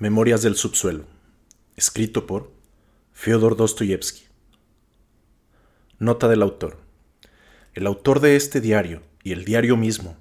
[0.00, 1.04] Memorias del subsuelo,
[1.76, 2.50] escrito por
[3.12, 4.22] Fyodor Dostoyevsky.
[5.98, 6.78] Nota del autor.
[7.74, 10.16] El autor de este diario y el diario mismo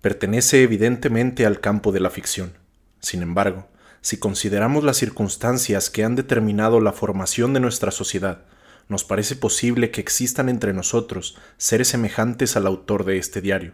[0.00, 2.52] pertenece evidentemente al campo de la ficción.
[3.00, 3.66] Sin embargo,
[4.02, 8.44] si consideramos las circunstancias que han determinado la formación de nuestra sociedad,
[8.86, 13.72] nos parece posible que existan entre nosotros seres semejantes al autor de este diario.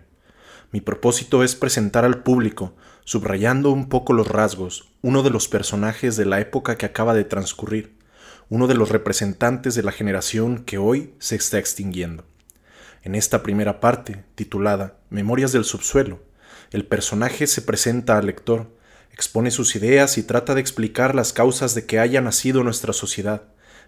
[0.73, 2.75] Mi propósito es presentar al público
[3.05, 7.25] subrayando un poco los rasgos, uno de los personajes de la época que acaba de
[7.25, 7.97] transcurrir,
[8.49, 12.25] uno de los representantes de la generación que hoy se está extinguiendo.
[13.03, 16.21] En esta primera parte, titulada Memorias del subsuelo,
[16.71, 18.71] el personaje se presenta al lector,
[19.13, 23.43] expone sus ideas y trata de explicar las causas de que haya nacido nuestra sociedad.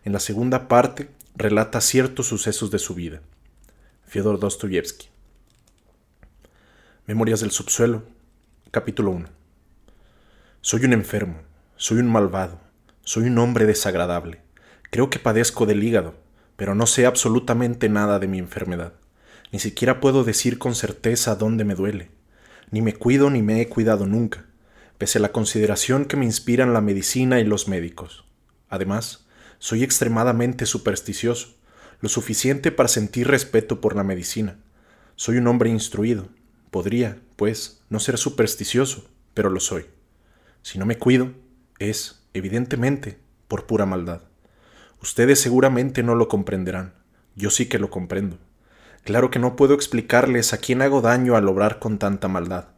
[0.05, 3.21] En la segunda parte, relata ciertos sucesos de su vida.
[4.05, 5.12] Fyodor Dostoyevsky.
[7.05, 8.05] Memorias del subsuelo,
[8.71, 9.27] Capítulo 1
[10.61, 11.41] Soy un enfermo,
[11.75, 12.61] soy un malvado,
[13.01, 14.41] soy un hombre desagradable.
[14.89, 16.15] Creo que padezco del hígado,
[16.55, 18.93] pero no sé absolutamente nada de mi enfermedad.
[19.51, 22.13] Ni siquiera puedo decir con certeza dónde me duele.
[22.71, 24.47] Ni me cuido ni me he cuidado nunca,
[24.97, 28.27] pese a la consideración que me inspiran la medicina y los médicos.
[28.69, 29.27] Además,
[29.59, 31.57] soy extremadamente supersticioso,
[32.01, 34.61] lo suficiente para sentir respeto por la medicina.
[35.17, 36.29] Soy un hombre instruido,
[36.73, 39.85] Podría, pues, no ser supersticioso, pero lo soy.
[40.63, 41.33] Si no me cuido,
[41.79, 44.23] es, evidentemente, por pura maldad.
[45.03, 46.95] Ustedes seguramente no lo comprenderán.
[47.37, 48.39] Yo sí que lo comprendo.
[49.05, 52.69] Claro que no puedo explicarles a quién hago daño al obrar con tanta maldad.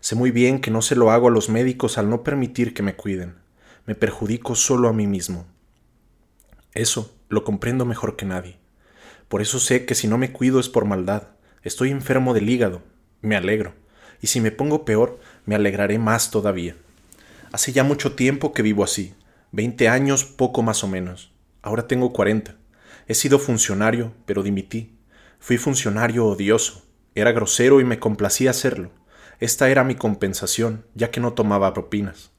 [0.00, 2.82] Sé muy bien que no se lo hago a los médicos al no permitir que
[2.82, 3.36] me cuiden.
[3.86, 5.46] Me perjudico solo a mí mismo.
[6.72, 8.58] Eso lo comprendo mejor que nadie.
[9.28, 11.28] Por eso sé que si no me cuido es por maldad.
[11.62, 12.82] Estoy enfermo del hígado,
[13.24, 13.74] me alegro,
[14.20, 16.76] y si me pongo peor, me alegraré más todavía.
[17.52, 19.14] Hace ya mucho tiempo que vivo así,
[19.52, 21.32] veinte años poco más o menos.
[21.62, 22.56] Ahora tengo cuarenta.
[23.06, 24.98] He sido funcionario, pero dimití.
[25.38, 26.86] Fui funcionario odioso.
[27.14, 28.90] Era grosero y me complacía hacerlo.
[29.40, 32.32] Esta era mi compensación, ya que no tomaba propinas.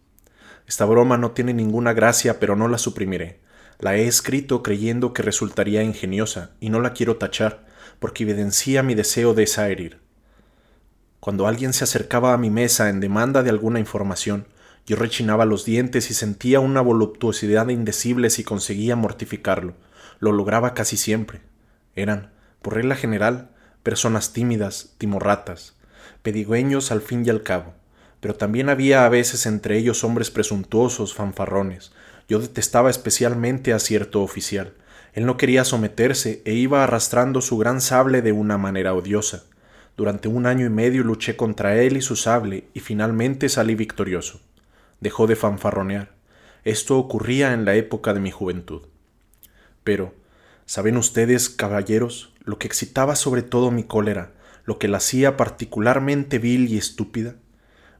[0.68, 3.40] Esta broma no tiene ninguna gracia, pero no la suprimiré.
[3.80, 7.66] La he escrito creyendo que resultaría ingeniosa, y no la quiero tachar,
[8.00, 10.05] porque evidencia mi deseo de desherir.
[11.26, 14.46] Cuando alguien se acercaba a mi mesa en demanda de alguna información,
[14.86, 19.74] yo rechinaba los dientes y sentía una voluptuosidad indecible si conseguía mortificarlo.
[20.20, 21.42] Lo lograba casi siempre.
[21.96, 22.32] Eran,
[22.62, 23.50] por regla general,
[23.82, 25.74] personas tímidas, timorratas,
[26.22, 27.74] pedigüeños al fin y al cabo,
[28.20, 31.92] pero también había a veces entre ellos hombres presuntuosos, fanfarrones.
[32.30, 34.76] Yo detestaba especialmente a cierto oficial.
[35.14, 39.46] Él no quería someterse e iba arrastrando su gran sable de una manera odiosa.
[39.98, 44.42] Durante un año y medio luché contra él y su sable y finalmente salí victorioso.
[45.00, 46.14] Dejó de fanfarronear.
[46.66, 48.82] Esto ocurría en la época de mi juventud.
[49.84, 50.14] Pero,
[50.66, 54.34] ¿saben ustedes, caballeros, lo que excitaba sobre todo mi cólera,
[54.66, 57.36] lo que la hacía particularmente vil y estúpida?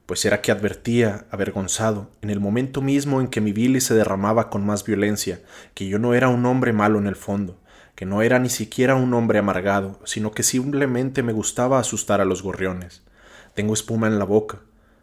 [0.04, 4.50] Pues era que advertía, avergonzado, en el momento mismo en que mi bilis se derramaba
[4.50, 5.40] con más violencia,
[5.74, 7.58] que yo no era un hombre malo en el fondo,
[7.96, 12.26] que no era ni siquiera un hombre amargado, sino que simplemente me gustaba asustar a
[12.26, 13.02] los gorriones.
[13.54, 14.60] Tengo espuma en la boca,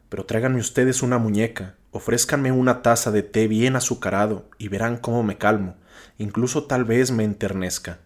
[0.10, 5.24] pero tráiganme ustedes una muñeca, ofrézcanme una taza de té bien azucarado y verán cómo
[5.24, 5.76] me calmo,
[6.20, 7.98] incluso tal vez me enternezca.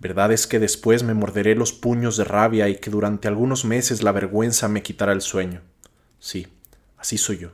[0.00, 4.02] Verdad es que después me morderé los puños de rabia y que durante algunos meses
[4.02, 5.60] la vergüenza me quitará el sueño.
[6.18, 6.48] Sí,
[6.96, 7.50] así soy yo.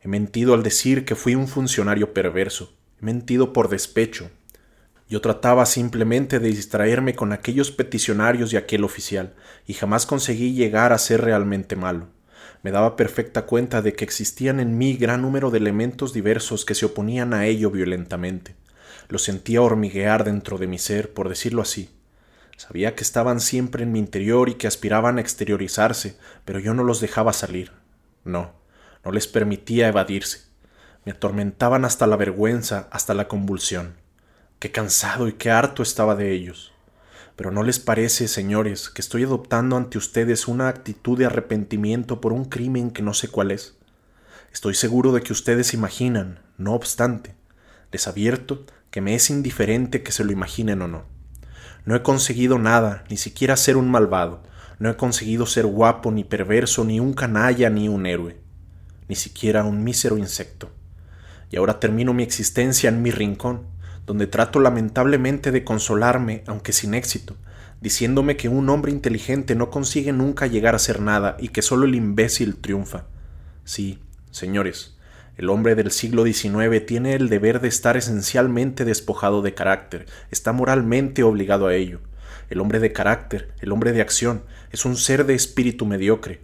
[0.00, 2.72] He mentido al decir que fui un funcionario perverso,
[3.02, 4.30] he mentido por despecho,
[5.08, 9.34] yo trataba simplemente de distraerme con aquellos peticionarios y aquel oficial,
[9.66, 12.08] y jamás conseguí llegar a ser realmente malo.
[12.62, 16.74] Me daba perfecta cuenta de que existían en mí gran número de elementos diversos que
[16.74, 18.56] se oponían a ello violentamente.
[19.08, 21.90] Lo sentía hormiguear dentro de mi ser, por decirlo así.
[22.56, 26.82] Sabía que estaban siempre en mi interior y que aspiraban a exteriorizarse, pero yo no
[26.82, 27.70] los dejaba salir.
[28.24, 28.54] No,
[29.04, 30.46] no les permitía evadirse.
[31.04, 34.05] Me atormentaban hasta la vergüenza, hasta la convulsión.
[34.58, 36.72] Qué cansado y qué harto estaba de ellos.
[37.36, 42.32] Pero ¿no les parece, señores, que estoy adoptando ante ustedes una actitud de arrepentimiento por
[42.32, 43.76] un crimen que no sé cuál es?
[44.54, 47.34] Estoy seguro de que ustedes imaginan, no obstante,
[47.92, 48.08] les
[48.90, 51.04] que me es indiferente que se lo imaginen o no.
[51.84, 54.42] No he conseguido nada, ni siquiera ser un malvado,
[54.78, 58.40] no he conseguido ser guapo, ni perverso, ni un canalla, ni un héroe,
[59.08, 60.70] ni siquiera un mísero insecto.
[61.50, 63.75] Y ahora termino mi existencia en mi rincón,
[64.06, 67.36] donde trato lamentablemente de consolarme, aunque sin éxito,
[67.80, 71.86] diciéndome que un hombre inteligente no consigue nunca llegar a ser nada y que solo
[71.86, 73.04] el imbécil triunfa.
[73.64, 73.98] Sí,
[74.30, 74.96] señores,
[75.36, 80.52] El hombre del siglo XIX tiene el deber de estar esencialmente despojado de carácter, está
[80.52, 82.00] moralmente obligado a ello.
[82.48, 86.40] El hombre de carácter, el hombre de acción, es un ser de espíritu mediocre.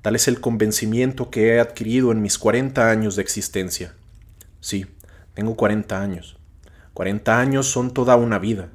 [0.00, 3.94] Tal es el convencimiento que he adquirido en mis cuarenta años de existencia.
[4.60, 4.86] Sí,
[5.34, 6.36] tengo cuarenta años.
[6.94, 8.68] Cuarenta años son toda una vida.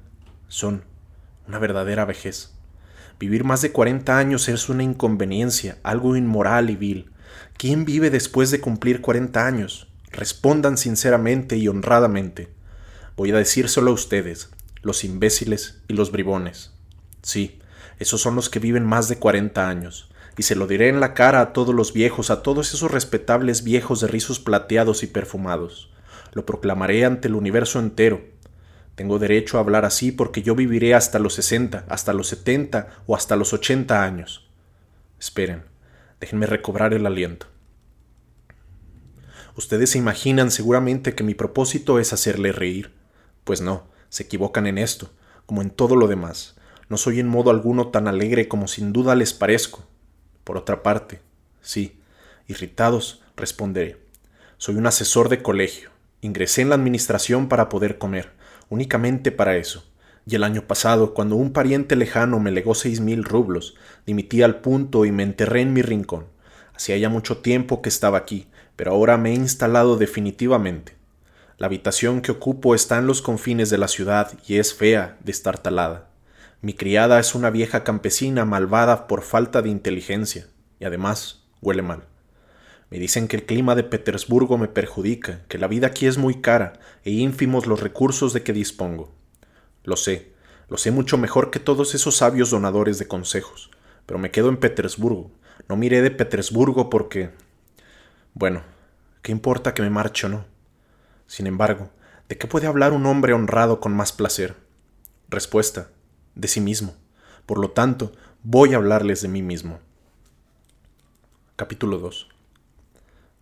[0.48, 0.84] Son
[1.48, 2.52] una verdadera vejez.
[3.20, 7.12] Vivir más de cuarenta años es una inconveniencia, algo inmoral y vil.
[7.58, 9.88] ¿Quién vive después de cumplir cuarenta años?
[10.12, 12.50] Respondan sinceramente y honradamente.
[13.16, 14.50] Voy a decírselo a ustedes,
[14.82, 16.74] los imbéciles y los bribones.
[17.22, 17.60] Sí,
[18.00, 21.14] esos son los que viven más de cuarenta años, y se lo diré en la
[21.14, 25.92] cara a todos los viejos, a todos esos respetables viejos de rizos plateados y perfumados.
[26.34, 28.22] Lo proclamaré ante el universo entero.
[28.96, 33.16] Tengo derecho a hablar así porque yo viviré hasta los sesenta, hasta los setenta o
[33.16, 34.50] hasta los ochenta años.
[35.20, 35.64] Esperen,
[36.20, 37.48] déjenme recobrar el aliento.
[39.56, 42.94] Ustedes se imaginan seguramente que mi propósito es hacerle reír.
[43.44, 45.12] Pues no, se equivocan en esto,
[45.46, 46.56] como en todo lo demás.
[46.90, 49.84] No soy en modo alguno tan alegre como sin duda les parezco.
[50.44, 51.22] Por otra parte,
[51.62, 52.00] sí,
[52.48, 53.98] irritados, responderé.
[54.58, 55.90] Soy un asesor de colegio.
[56.22, 58.32] Ingresé en la administración para poder comer,
[58.70, 59.86] únicamente para eso.
[60.26, 63.76] Y el año pasado, cuando un pariente lejano me legó seis mil rublos,
[64.06, 66.26] dimití al punto y me enterré en mi rincón.
[66.76, 70.96] Hacía ya mucho tiempo que estaba aquí, pero ahora me he instalado definitivamente.
[71.58, 76.10] La habitación que ocupo está en los confines de la ciudad y es fea, destartalada.
[76.62, 80.48] Mi criada es una vieja campesina malvada por falta de inteligencia,
[80.80, 82.04] y además huele mal.
[82.90, 86.42] Me dicen que el clima de Petersburgo me perjudica, que la vida aquí es muy
[86.42, 86.74] cara
[87.04, 89.14] e ínfimos los recursos de que dispongo.
[89.84, 90.32] Lo sé,
[90.70, 93.72] lo sé mucho mejor que todos esos sabios donadores de consejos,
[94.06, 95.32] pero me quedo en Petersburgo.
[95.68, 97.32] No miré de Petersburgo porque...
[98.34, 98.64] Bueno,
[99.22, 100.46] ¿qué importa que me marche o no?
[101.26, 101.90] Sin embargo,
[102.30, 104.56] ¿de qué puede hablar un hombre honrado con más placer?
[105.28, 105.90] Respuesta,
[106.36, 106.96] de sí mismo.
[107.46, 108.14] Por lo tanto,
[108.44, 109.80] voy a hablarles de mí mismo.
[111.58, 112.37] Capítulo 2.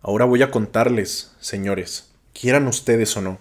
[0.02, 3.38] Ahora voy a contarles, señores, quieran ustedes o no,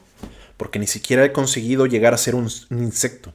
[0.58, 3.34] porque ni siquiera he conseguido llegar a ser un, insecto.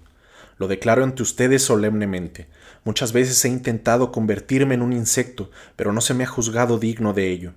[0.57, 2.49] Lo declaro ante ustedes solemnemente.
[2.85, 7.13] Muchas veces he intentado convertirme en un insecto, pero no se me ha juzgado digno
[7.13, 7.53] de ello.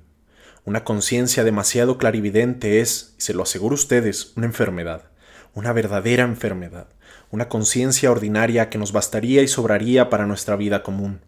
[0.65, 5.09] Una conciencia demasiado clarividente es, y se lo aseguro a ustedes, una enfermedad,
[5.53, 6.87] una verdadera enfermedad,
[7.31, 11.21] una conciencia ordinaria que nos bastaría y sobraría para nuestra vida común.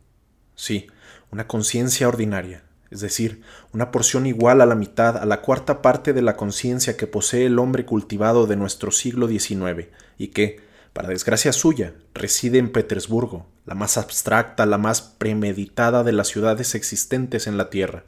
[0.56, 0.88] Sí,
[1.32, 2.64] una conciencia ordinaria,
[2.96, 3.44] es decir,
[3.74, 7.46] una porción igual a la mitad, a la cuarta parte de la conciencia que posee
[7.46, 10.62] el hombre cultivado de nuestro siglo XIX, y que,
[10.94, 16.74] para desgracia suya, reside en Petersburgo, la más abstracta, la más premeditada de las ciudades
[16.74, 18.06] existentes en la Tierra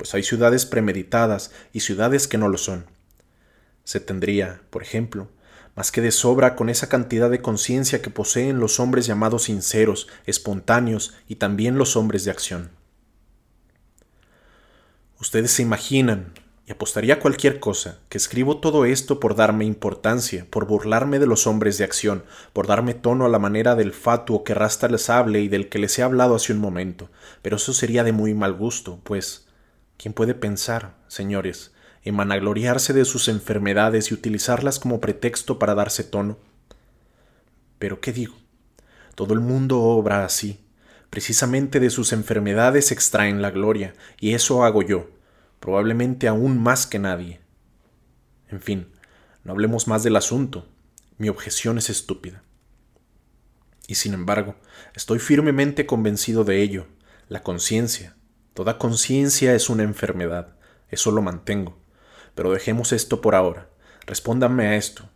[0.00, 2.86] pues hay ciudades premeditadas y ciudades que no lo son.
[3.84, 5.28] Se tendría, por ejemplo,
[5.76, 10.08] más que de sobra con esa cantidad de conciencia que poseen los hombres llamados sinceros,
[10.24, 12.70] espontáneos y también los hombres de acción.
[15.20, 16.32] Ustedes se imaginan,
[16.66, 21.46] y apostaría cualquier cosa, que escribo todo esto por darme importancia, por burlarme de los
[21.46, 25.40] hombres de acción, por darme tono a la manera del fatuo que Rasta les hable
[25.40, 27.10] y del que les he hablado hace un momento,
[27.42, 29.46] pero eso sería de muy mal gusto, pues
[30.00, 31.74] ¿Quién puede pensar, señores,
[32.04, 36.38] en vanagloriarse de sus enfermedades y utilizarlas como pretexto para darse tono?
[37.78, 38.34] Pero ¿qué digo?
[39.14, 40.58] Todo el mundo obra así.
[41.10, 45.10] Precisamente de sus enfermedades extraen la gloria, y eso hago yo,
[45.58, 47.40] probablemente aún más que nadie.
[48.48, 48.88] En fin,
[49.44, 50.66] no hablemos más del asunto.
[51.18, 52.42] Mi objeción es estúpida.
[53.86, 54.56] Y sin embargo,
[54.94, 56.86] estoy firmemente convencido de ello.
[57.28, 58.16] La conciencia,
[58.54, 60.56] Toda conciencia es una enfermedad,
[60.90, 61.78] eso lo mantengo.
[62.34, 63.70] Pero dejemos esto por ahora.
[64.06, 65.08] Respóndanme a esto.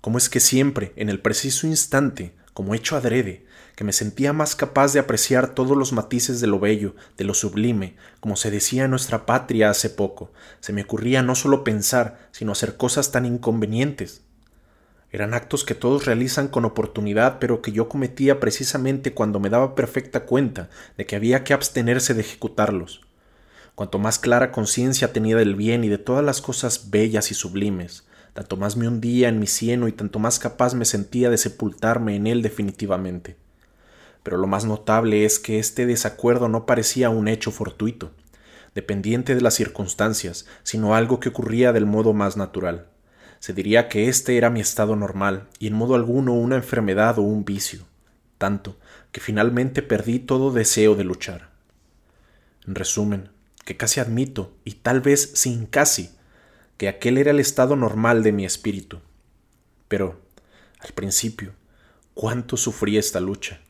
[0.00, 3.46] ¿Cómo es que siempre, en el preciso instante, como hecho adrede,
[3.80, 7.32] que me sentía más capaz de apreciar todos los matices de lo bello, de lo
[7.32, 12.28] sublime, como se decía en nuestra patria hace poco, se me ocurría no solo pensar,
[12.30, 14.20] sino hacer cosas tan inconvenientes?
[15.10, 19.74] Eran actos que todos realizan con oportunidad, pero que yo cometía precisamente cuando me daba
[19.74, 20.68] perfecta cuenta
[20.98, 23.00] de que había que abstenerse de ejecutarlos.
[23.74, 28.06] Cuanto más clara conciencia tenía del bien y de todas las cosas bellas y sublimes,
[28.34, 32.14] tanto más me hundía en mi cieno y tanto más capaz me sentía de sepultarme
[32.14, 33.38] en él definitivamente.
[34.22, 38.12] Pero lo más notable es que este desacuerdo no parecía un hecho fortuito,
[38.74, 42.90] dependiente de las circunstancias, sino algo que ocurría del modo más natural
[43.40, 47.22] se diría que este era mi estado normal y en modo alguno una enfermedad o
[47.22, 47.86] un vicio,
[48.36, 48.78] tanto
[49.12, 51.50] que finalmente perdí todo deseo de luchar.
[52.66, 53.30] En resumen,
[53.64, 56.10] que casi admito, y tal vez sin casi,
[56.76, 59.00] que aquel era el estado normal de mi espíritu.
[59.88, 60.20] Pero,
[60.78, 61.54] al principio,
[62.12, 63.60] cuánto sufrí esta lucha.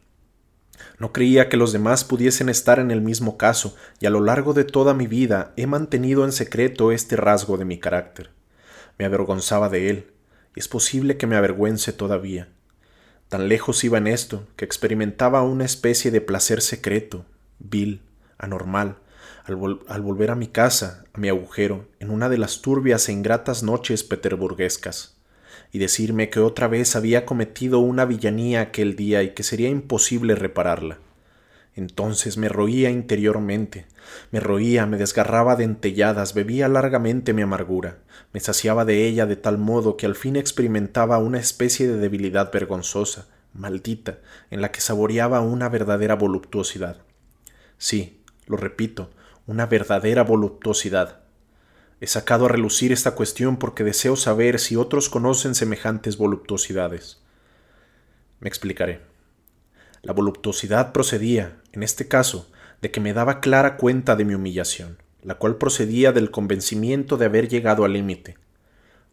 [0.99, 4.53] No creía que los demás pudiesen estar en el mismo caso, y a lo largo
[4.53, 8.31] de toda mi vida he mantenido en secreto este rasgo de mi carácter.
[8.99, 10.11] Me avergonzaba de él,
[10.55, 12.49] y es posible que me avergüence todavía.
[13.29, 17.25] Tan lejos iba en esto que experimentaba una especie de placer secreto,
[17.59, 18.03] vil,
[18.39, 18.97] anormal,
[19.45, 23.63] al, volver a mi casa, a mi agujero, en una de las turbias e ingratas
[23.63, 25.20] noches peterburguescas,
[25.73, 30.35] y decirme que otra vez había cometido una villanía aquel día y que sería imposible
[30.35, 30.99] repararla.
[31.77, 33.87] Entonces me roía interiormente,
[34.33, 37.99] me roía, me desgarraba de entelladas, bebía largamente mi amargura,
[38.33, 42.53] me saciaba de ella de tal modo que al fin experimentaba una especie de debilidad
[42.53, 44.19] vergonzosa, maldita,
[44.51, 46.99] en la que saboreaba una verdadera voluptuosidad.
[47.79, 49.11] Sí, lo repito,
[49.47, 51.20] una verdadera voluptuosidad.
[52.01, 57.21] He sacado a relucir esta cuestión porque deseo saber si otros conocen semejantes voluptuosidades.
[58.41, 59.03] Me explicaré.
[60.03, 64.97] La voluptuosidad procedía, en este caso, de que me daba clara cuenta de mi humillación,
[65.23, 68.39] la cual procedía del convencimiento de haber llegado al límite.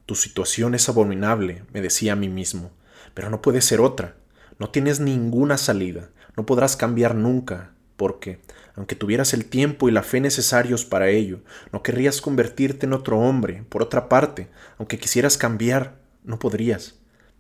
[0.05, 2.71] Tu situación es abominable, me decía a mí mismo,
[3.13, 4.15] pero no puede ser otra.
[4.59, 8.39] No tienes ninguna salida, no podrás cambiar nunca, porque,
[8.77, 11.39] aunque tuvieras el tiempo y la fe necesarios para ello,
[11.73, 13.63] no querrías convertirte en otro hombre.
[13.69, 16.93] Por otra parte, aunque quisieras cambiar, no podrías.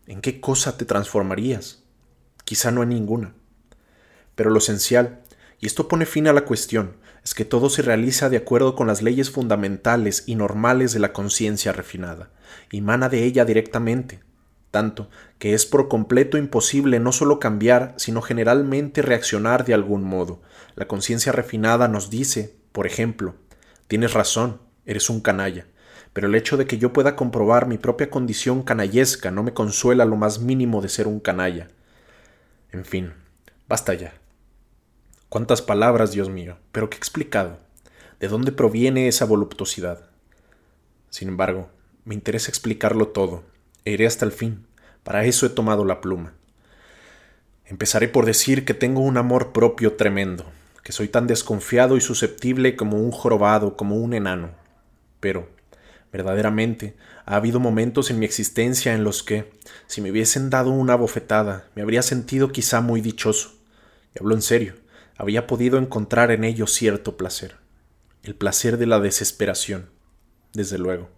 [0.07, 1.83] ¿En qué cosa te transformarías?
[2.43, 3.35] Quizá no en ninguna.
[4.33, 5.21] Pero lo esencial,
[5.59, 8.87] y esto pone fin a la cuestión, es que todo se realiza de acuerdo con
[8.87, 12.31] las leyes fundamentales y normales de la conciencia refinada,
[12.71, 14.21] y mana de ella directamente,
[14.77, 20.39] tanto que es por completo imposible no solo cambiar, sino generalmente reaccionar de algún modo.
[20.75, 23.33] La conciencia refinada nos dice, por ejemplo,
[23.87, 25.65] tienes razón, eres un canalla,
[26.13, 30.05] pero el hecho de que yo pueda comprobar mi propia condición canallesca no me consuela
[30.05, 31.69] lo más mínimo de ser un canalla.
[32.71, 33.13] En fin,
[33.67, 34.13] basta ya.
[35.27, 37.57] Cuántas palabras, Dios mío, pero qué explicado.
[38.19, 40.11] ¿De dónde proviene esa voluptuosidad?
[41.09, 41.71] Sin embargo,
[42.05, 43.43] me interesa explicarlo todo,
[43.85, 44.66] e iré hasta el fin.
[45.07, 46.33] Para eso he tomado la pluma.
[47.63, 50.43] Empezaré por decir que tengo un amor propio tremendo,
[50.83, 54.49] que soy tan desconfiado y susceptible como un jorobado, como un enano.
[55.21, 55.47] Pero,
[56.11, 59.49] verdaderamente, ha habido momentos en mi existencia en los que,
[59.85, 63.53] si me hubiesen dado una bofetada, me habría sentido quizá muy dichoso.
[64.13, 64.73] Y hablo en serio,
[65.15, 67.55] había podido encontrar en ello cierto placer.
[68.23, 69.89] El placer de la desesperación,
[70.51, 71.16] desde luego.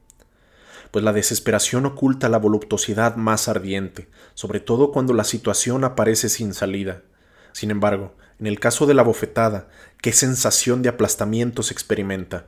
[0.92, 6.54] Pues la desesperación oculta la voluptuosidad más ardiente, sobre todo cuando la situación aparece sin
[6.54, 7.04] salida.
[7.52, 9.70] Sin embargo, en el caso de la bofetada,
[10.02, 12.48] qué sensación de aplastamiento se experimenta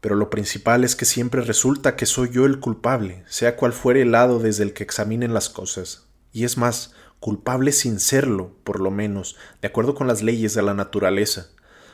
[0.00, 4.02] pero lo principal es que siempre resulta que soy yo el culpable, sea cual fuere
[4.02, 6.06] el lado desde el que examinen las cosas.
[6.32, 10.62] Y es más, culpable sin serlo, por lo menos, de acuerdo con las leyes de
[10.62, 11.48] la naturaleza.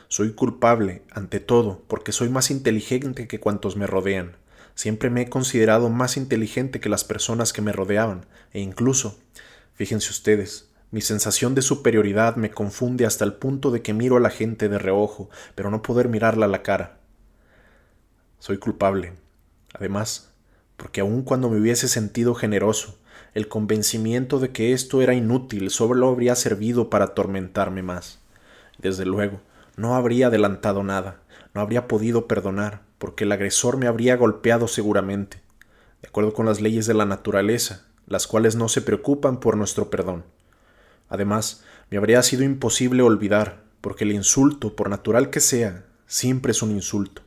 [0.07, 4.37] Soy culpable, ante todo, porque soy más inteligente que cuantos me rodean.
[4.77, 9.17] Siempre me he considerado más inteligente que las personas que me rodeaban, e incluso,
[9.73, 14.19] fíjense ustedes, mi sensación de superioridad me confunde hasta el punto de que miro a
[14.19, 16.99] la gente de reojo, pero no poder mirarla a la cara.
[18.37, 19.13] Soy culpable.
[19.73, 20.29] Además,
[20.75, 22.99] porque aun cuando me hubiese sentido generoso,
[23.33, 28.19] el convencimiento de que esto era inútil solo habría servido para atormentarme más.
[28.77, 29.41] Desde luego,
[29.75, 31.19] no habría adelantado nada,
[31.55, 35.41] no habría podido perdonar, porque el agresor me habría golpeado seguramente,
[36.01, 39.89] de acuerdo con las leyes de la naturaleza, las cuales no se preocupan por nuestro
[39.89, 40.25] perdón.
[41.09, 46.61] Además, me habría sido imposible olvidar, porque el insulto, por natural que sea, siempre es
[46.61, 47.21] un insulto.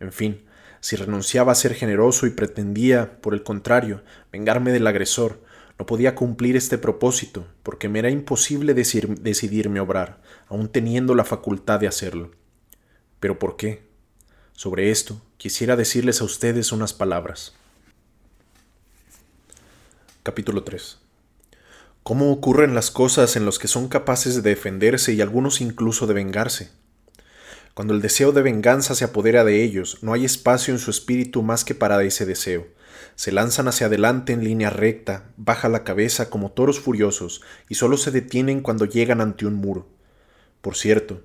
[0.00, 0.44] En fin,
[0.80, 5.40] si renunciaba a ser generoso y pretendía, por el contrario, vengarme del agresor,
[5.78, 11.80] no podía cumplir este propósito, porque me era imposible decidirme obrar, aun teniendo la facultad
[11.80, 12.30] de hacerlo.
[13.18, 13.93] ¿Pero por qué?
[14.56, 17.54] Sobre esto quisiera decirles a ustedes unas palabras.
[20.22, 20.98] Capítulo 3
[22.04, 26.14] ¿Cómo ocurren las cosas en los que son capaces de defenderse y algunos incluso de
[26.14, 26.70] vengarse?
[27.74, 31.42] Cuando el deseo de venganza se apodera de ellos, no hay espacio en su espíritu
[31.42, 32.68] más que para ese deseo.
[33.16, 37.96] Se lanzan hacia adelante en línea recta, baja la cabeza como toros furiosos, y solo
[37.96, 39.88] se detienen cuando llegan ante un muro.
[40.60, 41.22] Por cierto,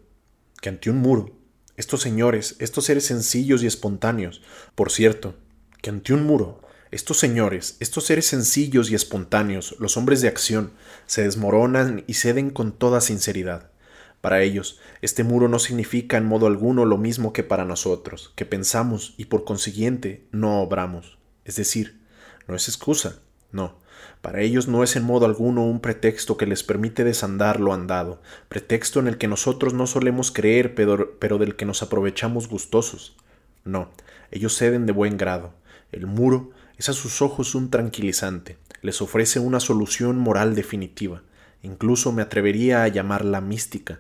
[0.62, 1.39] que ante un muro,
[1.80, 4.42] estos señores, estos seres sencillos y espontáneos,
[4.76, 5.36] por cierto,
[5.82, 6.60] que ante un muro,
[6.92, 10.74] estos señores, estos seres sencillos y espontáneos, los hombres de acción,
[11.06, 13.72] se desmoronan y ceden con toda sinceridad
[14.20, 18.46] Para ellos, este muro no significa en modo alguno lo mismo que para nosotros, que
[18.46, 21.18] pensamos y por consiguiente no obramos.
[21.46, 22.02] Es decir,
[22.46, 23.22] no es excusa,
[23.54, 23.79] no.
[24.22, 28.22] Para ellos no es en modo alguno un pretexto que les permite desandar lo andado,
[28.50, 33.16] pretexto en el que nosotros no solemos creer, pero, pero del que nos aprovechamos gustosos.
[33.64, 33.90] No,
[34.32, 35.54] ellos ceden de buen grado.
[35.92, 41.24] El muro es a sus ojos un tranquilizante, les ofrece una solución moral definitiva,
[41.64, 44.00] incluso me atrevería a llamarla mística,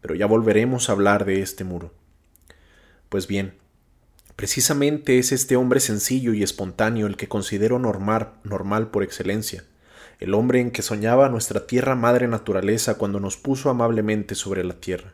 [0.00, 1.92] pero ya volveremos a hablar de este muro.
[3.08, 3.54] Pues bien,
[4.38, 9.64] precisamente es este hombre sencillo y espontáneo el que considero normal, normal por excelencia,
[10.20, 14.74] el hombre en que soñaba nuestra tierra madre naturaleza cuando nos puso amablemente sobre la
[14.74, 15.12] tierra.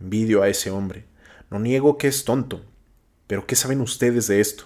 [0.00, 1.04] Envidio a ese hombre,
[1.50, 2.64] no niego que es tonto,
[3.26, 4.64] pero ¿qué saben ustedes de esto?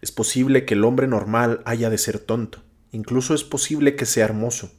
[0.00, 4.26] Es posible que el hombre normal haya de ser tonto, incluso es posible que sea
[4.26, 4.70] hermoso,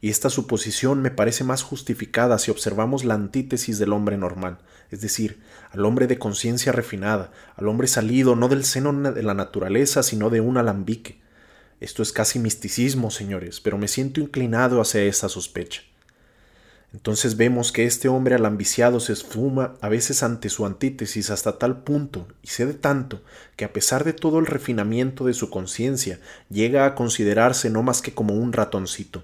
[0.00, 4.58] y esta suposición me parece más justificada si observamos la antítesis del hombre normal,
[4.90, 9.34] es decir, al hombre de conciencia refinada, al hombre salido no del seno de la
[9.34, 11.20] naturaleza, sino de un alambique.
[11.80, 15.82] Esto es casi misticismo, señores, pero me siento inclinado hacia esta sospecha.
[16.92, 21.82] Entonces vemos que este hombre alambiciado se esfuma a veces ante su antítesis hasta tal
[21.82, 23.22] punto y cede tanto
[23.56, 28.00] que a pesar de todo el refinamiento de su conciencia llega a considerarse no más
[28.00, 29.22] que como un ratoncito.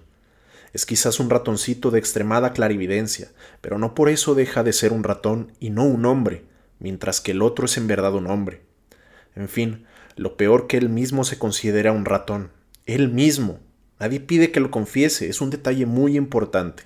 [0.73, 5.05] Es quizás un ratoncito de extremada clarividencia, pero no por eso deja de ser un
[5.05, 6.45] ratón y no un hombre,
[6.79, 8.62] mientras que el otro es en verdad un hombre.
[9.35, 9.87] En fin,
[10.17, 12.50] lo peor que él mismo se considera un ratón.
[12.87, 13.61] Él mismo.
[13.99, 16.85] Nadie pide que lo confiese, es un detalle muy importante.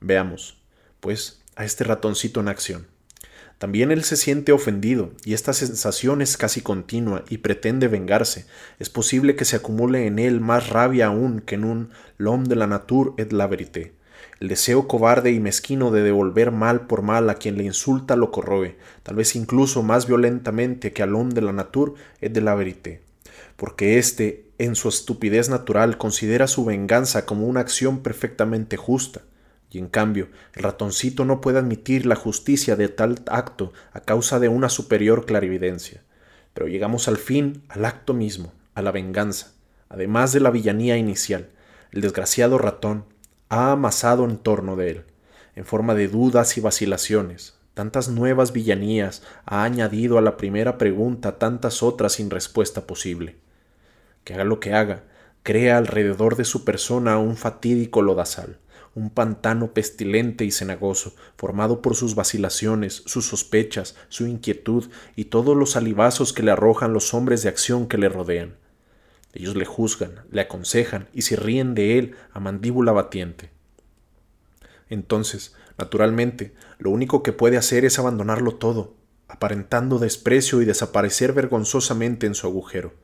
[0.00, 0.62] Veamos,
[1.00, 2.86] pues, a este ratoncito en acción.
[3.58, 8.46] También él se siente ofendido, y esta sensación es casi continua y pretende vengarse.
[8.78, 12.54] Es posible que se acumule en él más rabia aún que en un l'homme de
[12.54, 13.94] la nature et la vérité.
[14.38, 18.30] El deseo cobarde y mezquino de devolver mal por mal a quien le insulta lo
[18.30, 22.54] corroe, tal vez incluso más violentamente que al homme de la nature et de la
[22.54, 23.02] vérité.
[23.56, 29.22] Porque éste, en su estupidez natural, considera su venganza como una acción perfectamente justa
[29.70, 34.38] y en cambio, el ratoncito no puede admitir la justicia de tal acto a causa
[34.38, 36.02] de una superior clarividencia.
[36.54, 39.52] Pero llegamos al fin al acto mismo, a la venganza.
[39.90, 41.50] Además de la villanía inicial,
[41.92, 43.04] el desgraciado ratón
[43.50, 45.04] ha amasado en torno de él,
[45.54, 51.38] en forma de dudas y vacilaciones, tantas nuevas villanías, ha añadido a la primera pregunta
[51.38, 53.36] tantas otras sin respuesta posible.
[54.24, 55.04] Que haga lo que haga,
[55.42, 58.58] crea alrededor de su persona un fatídico lodazal
[58.94, 65.56] un pantano pestilente y cenagoso, formado por sus vacilaciones, sus sospechas, su inquietud y todos
[65.56, 68.56] los salivazos que le arrojan los hombres de acción que le rodean.
[69.32, 73.50] Ellos le juzgan, le aconsejan y se ríen de él a mandíbula batiente.
[74.88, 78.94] Entonces, naturalmente, lo único que puede hacer es abandonarlo todo,
[79.28, 82.94] aparentando desprecio y desaparecer vergonzosamente en su agujero.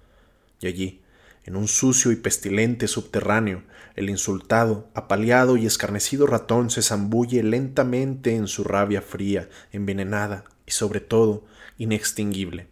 [0.61, 1.04] Y allí,
[1.45, 3.63] en un sucio y pestilente subterráneo,
[3.97, 10.73] el insultado, apaleado y escarnecido ratón se zambulle lentamente en su rabia fría, envenenada y
[10.73, 11.45] sobre todo
[11.79, 12.69] inextinguible.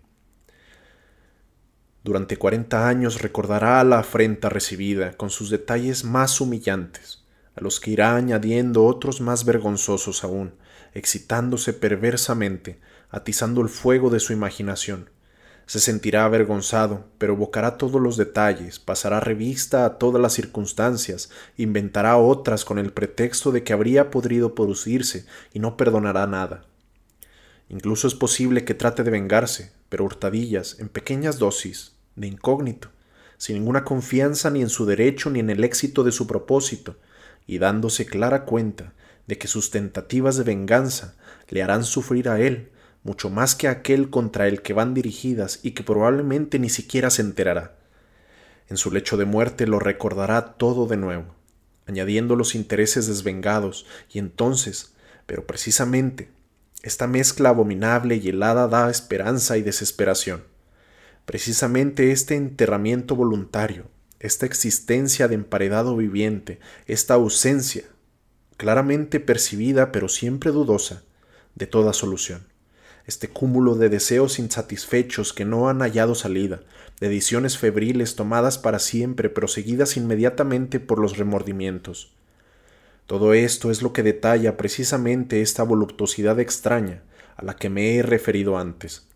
[2.05, 7.93] Durante cuarenta años recordará la afrenta recibida con sus detalles más humillantes, a los que
[7.93, 10.55] irá añadiendo otros más vergonzosos aún,
[10.95, 12.81] excitándose perversamente,
[13.11, 15.11] atizando el fuego de su imaginación,
[15.73, 22.19] se sentirá avergonzado, pero evocará todos los detalles, pasará revista a todas las circunstancias, inventará
[22.19, 26.67] otras con el pretexto de que habría podido producirse y no perdonará nada.
[27.71, 32.91] Incluso es posible que trate de vengarse, pero hurtadillas, en pequeñas dosis, de incógnito,
[33.39, 36.97] sin ninguna confianza ni en su derecho ni en el éxito de su propósito,
[37.47, 38.93] y dándose clara cuenta
[39.27, 41.15] de que sus tentativas de venganza
[41.49, 42.69] le harán sufrir a él
[43.05, 47.23] mucho más que aquel contra el que van dirigidas y que probablemente ni siquiera se
[47.23, 47.77] enterará.
[48.69, 51.35] En su lecho de muerte lo recordará todo de nuevo,
[51.87, 54.95] añadiendo los intereses desvengados, y entonces,
[55.27, 56.31] pero precisamente,
[56.83, 60.45] esta mezcla abominable y helada da esperanza y desesperación.
[61.27, 63.89] Precisamente este enterramiento voluntario,
[64.21, 67.85] esta existencia de emparedado viviente, esta ausencia,
[68.57, 71.03] claramente percibida pero siempre dudosa,
[71.55, 72.52] de toda solución
[73.07, 76.61] este cúmulo de deseos insatisfechos que no han hallado salida,
[77.01, 82.13] de ediciones febriles tomadas para siempre, proseguidas inmediatamente por los remordimientos.
[83.07, 87.03] Todo esto es lo que detalla precisamente esta voluptuosidad extraña
[87.37, 89.09] a la que me he referido antes.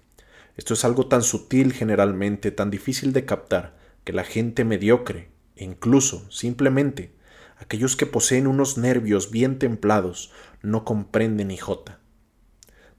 [0.56, 5.64] Esto es algo tan sutil generalmente, tan difícil de captar, que la gente mediocre, e
[5.64, 7.12] incluso, simplemente,
[7.58, 12.00] aquellos que poseen unos nervios bien templados, no comprende ni jota.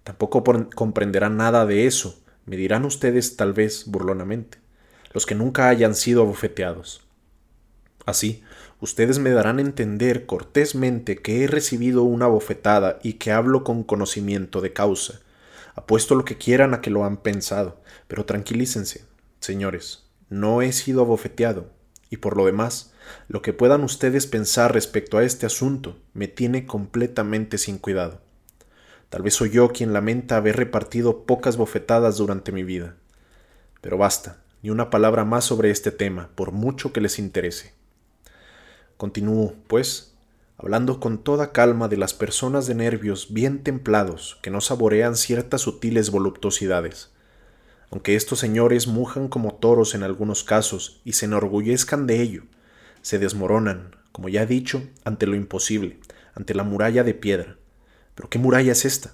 [0.08, 0.41] Tampoco
[0.74, 4.58] comprenderán nada de eso, me dirán ustedes tal vez burlonamente,
[5.12, 7.06] los que nunca hayan sido abofeteados.
[8.06, 8.41] Así,
[8.80, 13.84] ustedes me darán a entender cortésmente que he recibido una bofetada y que hablo con
[13.84, 15.20] conocimiento de causa.
[15.76, 19.04] Apuesto lo que quieran a que lo han pensado, pero tranquilícense,
[19.41, 21.70] señores, no he sido abofeteado,
[22.10, 22.93] y por lo demás,
[23.28, 28.26] lo que puedan ustedes pensar respecto a este asunto me tiene completamente sin cuidado.
[29.10, 32.96] Tal vez soy yo quien lamenta haber repartido pocas bofetadas durante mi vida.
[33.82, 37.74] Pero basta, ni una palabra más sobre este tema, por mucho que les interese.
[38.98, 40.15] Continúo, pues,
[40.58, 45.62] hablando con toda calma de las personas de nervios bien templados que no saborean ciertas
[45.62, 47.12] sutiles voluptuosidades.
[47.91, 52.43] Aunque estos señores mujan como toros en algunos casos y se enorgullezcan de ello,
[53.02, 56.00] se desmoronan, como ya he dicho, ante lo imposible,
[56.34, 57.57] ante la muralla de piedra.
[58.18, 59.14] ¿Pero qué muralla es esta?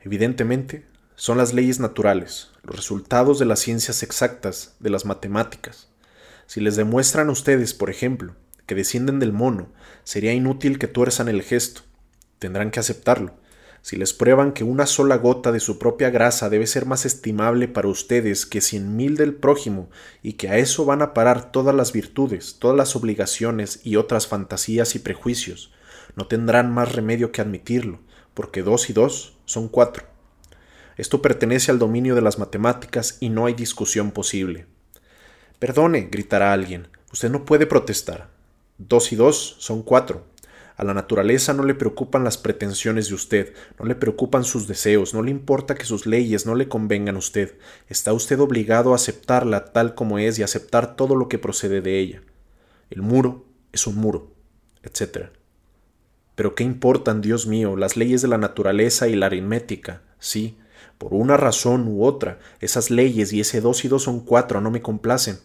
[0.00, 5.88] Evidentemente, son las leyes naturales, los resultados de las ciencias exactas, de las matemáticas.
[6.46, 9.72] Si les demuestran a ustedes, por ejemplo, que descienden del mono,
[10.04, 11.82] sería inútil que tuerzan el gesto.
[12.38, 13.34] Tendrán que aceptarlo.
[13.80, 17.66] Si les prueban que una sola gota de su propia grasa debe ser más estimable
[17.66, 19.90] para ustedes que cien mil del prójimo,
[20.22, 24.28] y que a eso van a parar todas las virtudes, todas las obligaciones y otras
[24.28, 25.72] fantasías y prejuicios,
[26.16, 28.00] no tendrán más remedio que admitirlo,
[28.34, 30.06] porque dos y dos son cuatro.
[30.96, 34.66] Esto pertenece al dominio de las matemáticas y no hay discusión posible.
[35.58, 38.28] Perdone, gritará alguien, usted no puede protestar.
[38.78, 40.26] Dos y dos son cuatro.
[40.76, 45.14] A la naturaleza no le preocupan las pretensiones de usted, no le preocupan sus deseos,
[45.14, 47.56] no le importa que sus leyes no le convengan a usted.
[47.88, 51.98] Está usted obligado a aceptarla tal como es y aceptar todo lo que procede de
[51.98, 52.22] ella.
[52.90, 54.32] El muro es un muro,
[54.82, 55.28] etc.
[56.42, 60.02] Pero ¿qué importan, Dios mío, las leyes de la naturaleza y la aritmética?
[60.18, 60.58] Sí,
[60.98, 64.72] por una razón u otra, esas leyes y ese dos y dos son cuatro no
[64.72, 65.38] me complacen.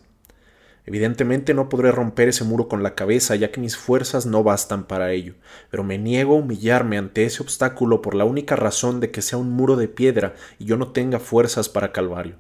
[0.87, 4.87] Evidentemente no podré romper ese muro con la cabeza, ya que mis fuerzas no bastan
[4.87, 5.35] para ello,
[5.69, 9.37] pero me niego a humillarme ante ese obstáculo por la única razón de que sea
[9.37, 12.37] un muro de piedra y yo no tenga fuerzas para Calvario.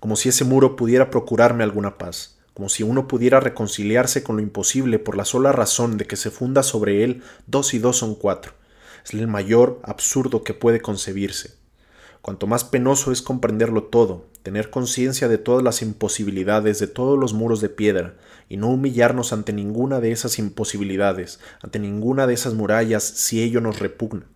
[0.00, 4.42] Como si ese muro pudiera procurarme alguna paz, como si uno pudiera reconciliarse con lo
[4.42, 8.14] imposible por la sola razón de que se funda sobre él dos y dos son
[8.14, 8.52] cuatro.
[9.04, 11.56] Es el mayor absurdo que puede concebirse.
[12.22, 17.34] Cuanto más penoso es comprenderlo todo, tener conciencia de todas las imposibilidades de todos los
[17.34, 18.16] muros de piedra,
[18.48, 23.60] y no humillarnos ante ninguna de esas imposibilidades, ante ninguna de esas murallas, si ello
[23.60, 24.26] nos repugna.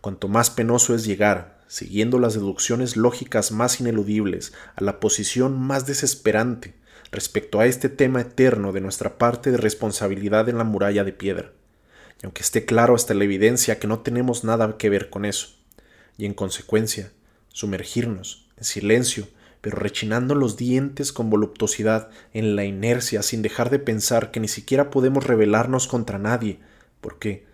[0.00, 5.86] Cuanto más penoso es llegar, siguiendo las deducciones lógicas más ineludibles, a la posición más
[5.86, 6.74] desesperante
[7.14, 11.52] respecto a este tema eterno de nuestra parte de responsabilidad en la muralla de piedra.
[12.20, 15.56] Y aunque esté claro hasta la evidencia que no tenemos nada que ver con eso,
[16.18, 17.12] y en consecuencia,
[17.48, 19.28] sumergirnos, en silencio,
[19.60, 24.48] pero rechinando los dientes con voluptuosidad, en la inercia, sin dejar de pensar que ni
[24.48, 26.58] siquiera podemos rebelarnos contra nadie,
[27.00, 27.46] porque,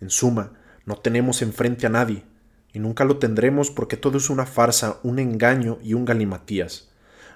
[0.00, 0.52] en suma,
[0.86, 2.24] no tenemos enfrente a nadie,
[2.72, 6.88] y nunca lo tendremos porque todo es una farsa, un engaño y un galimatías.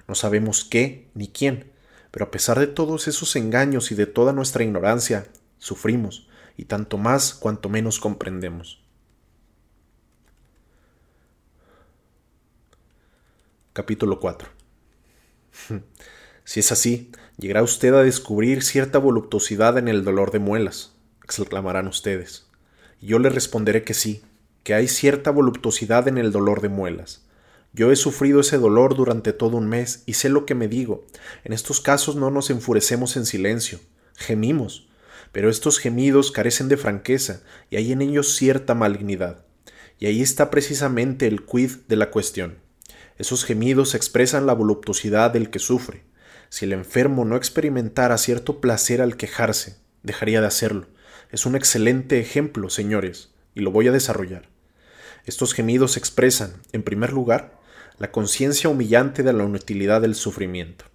[0.07, 1.72] No sabemos qué ni quién,
[2.13, 5.25] pero a pesar de todos esos engaños y de toda nuestra ignorancia,
[5.57, 8.85] sufrimos, y tanto más cuanto menos comprendemos.
[13.73, 14.47] Capítulo 4
[16.43, 21.87] Si es así, llegará usted a descubrir cierta voluptuosidad en el dolor de muelas, exclamarán
[21.87, 22.45] ustedes.
[23.01, 24.21] Y yo le responderé que sí,
[24.61, 27.22] que hay cierta voluptuosidad en el dolor de muelas.
[27.75, 31.07] Yo he sufrido ese dolor durante todo un mes y sé lo que me digo.
[31.43, 33.79] En estos casos no nos enfurecemos en silencio,
[34.15, 34.87] gemimos,
[35.31, 39.43] pero estos gemidos carecen de franqueza y hay en ellos cierta malignidad.
[39.97, 42.59] Y ahí está precisamente el quid de la cuestión.
[43.17, 46.03] Esos gemidos expresan la voluptuosidad del que sufre.
[46.49, 50.87] Si el enfermo no experimentara cierto placer al quejarse, dejaría de hacerlo.
[51.31, 54.49] Es un excelente ejemplo, señores, y lo voy a desarrollar.
[55.25, 57.62] Estos gemidos expresan, en primer lugar,
[57.97, 60.85] la conciencia humillante de la inutilidad del sufrimiento.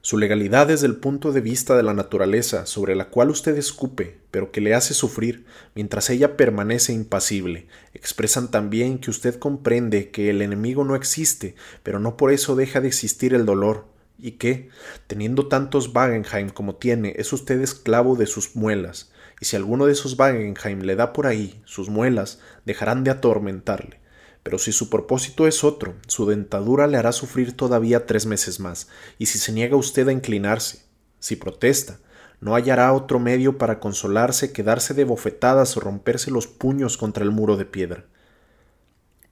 [0.00, 4.20] Su legalidad desde el punto de vista de la naturaleza sobre la cual usted escupe,
[4.30, 5.44] pero que le hace sufrir,
[5.74, 11.98] mientras ella permanece impasible, expresan también que usted comprende que el enemigo no existe, pero
[11.98, 14.68] no por eso deja de existir el dolor, y que,
[15.08, 19.92] teniendo tantos Wagenheim como tiene, es usted esclavo de sus muelas, y si alguno de
[19.92, 24.00] esos Wagenheim le da por ahí, sus muelas dejarán de atormentarle.
[24.48, 28.88] Pero si su propósito es otro, su dentadura le hará sufrir todavía tres meses más,
[29.18, 30.86] y si se niega usted a inclinarse,
[31.20, 31.98] si protesta,
[32.40, 37.24] no hallará otro medio para consolarse que darse de bofetadas o romperse los puños contra
[37.24, 38.06] el muro de piedra.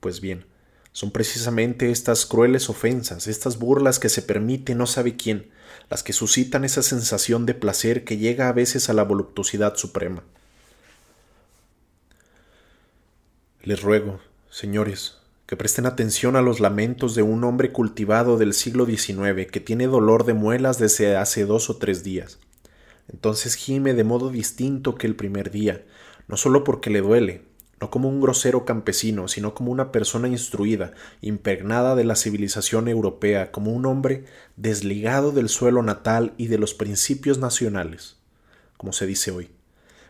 [0.01, 0.45] Pues bien,
[0.91, 5.49] son precisamente estas crueles ofensas, estas burlas que se permite no sabe quién,
[5.89, 10.21] las que suscitan esa sensación de placer que llega a veces a la voluptuosidad suprema.
[13.63, 18.85] Les ruego, señores, que presten atención a los lamentos de un hombre cultivado del siglo
[18.85, 22.39] XIX que tiene dolor de muelas desde hace dos o tres días.
[23.07, 25.85] Entonces gime de modo distinto que el primer día,
[26.27, 27.43] no solo porque le duele,
[27.79, 33.51] no como un grosero campesino, sino como una persona instruida, impregnada de la civilización europea,
[33.51, 38.17] como un hombre desligado del suelo natal y de los principios nacionales,
[38.75, 39.51] como se dice hoy.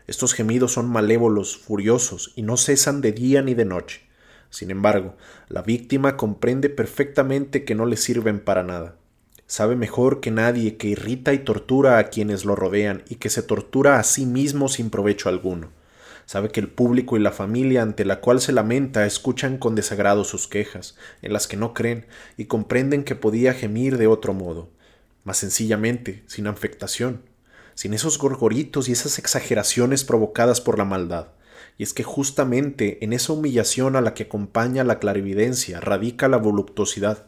[0.08, 4.07] Estos gemidos son malévolos, furiosos, y no cesan de día ni de noche.
[4.50, 5.16] Sin embargo,
[5.50, 8.96] la víctima comprende perfectamente que no le sirven para nada.
[9.46, 13.44] Sabe mejor que nadie que irrita y tortura a quienes lo rodean y que se
[13.44, 15.70] tortura a sí mismo sin provecho alguno.
[16.26, 20.26] Sabe que el público y la familia ante la cual se lamenta escuchan con desagrado
[20.26, 22.06] sus quejas, en las que no creen,
[22.36, 24.70] y comprenden que podía gemir de otro modo,
[25.24, 27.22] más sencillamente, sin afectación,
[27.76, 31.28] sin esos gorgoritos y esas exageraciones provocadas por la maldad.
[31.78, 36.38] Y es que justamente en esa humillación a la que acompaña la clarividencia radica la
[36.38, 37.28] voluptuosidad.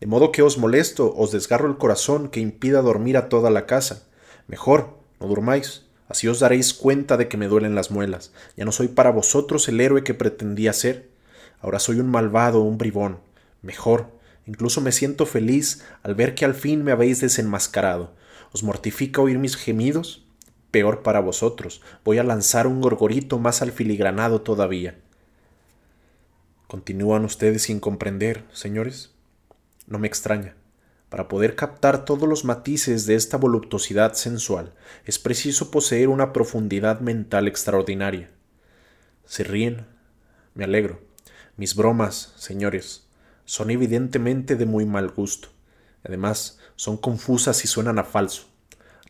[0.00, 3.66] De modo que os molesto, os desgarro el corazón que impida dormir a toda la
[3.66, 4.06] casa.
[4.46, 8.32] Mejor, no durmáis, así os daréis cuenta de que me duelen las muelas.
[8.56, 11.10] Ya no soy para vosotros el héroe que pretendía ser.
[11.60, 13.18] Ahora soy un malvado, un bribón.
[13.60, 14.12] Mejor,
[14.46, 18.14] incluso me siento feliz al ver que al fin me habéis desenmascarado.
[18.52, 20.27] ¿Os mortifica oír mis gemidos?
[20.70, 21.82] Peor para vosotros.
[22.04, 24.98] Voy a lanzar un gorgorito más alfiligranado todavía.
[26.66, 29.14] ¿Continúan ustedes sin comprender, señores?
[29.86, 30.54] No me extraña.
[31.08, 34.74] Para poder captar todos los matices de esta voluptuosidad sensual,
[35.06, 38.30] es preciso poseer una profundidad mental extraordinaria.
[39.24, 39.86] Se ríen.
[40.54, 41.00] Me alegro.
[41.56, 43.06] Mis bromas, señores,
[43.46, 45.48] son evidentemente de muy mal gusto.
[46.04, 48.48] Además, son confusas y suenan a falso.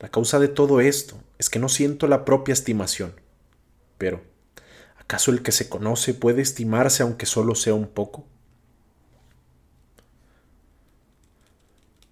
[0.00, 3.14] La causa de todo esto es que no siento la propia estimación.
[3.98, 4.22] Pero,
[5.00, 8.24] ¿acaso el que se conoce puede estimarse aunque solo sea un poco?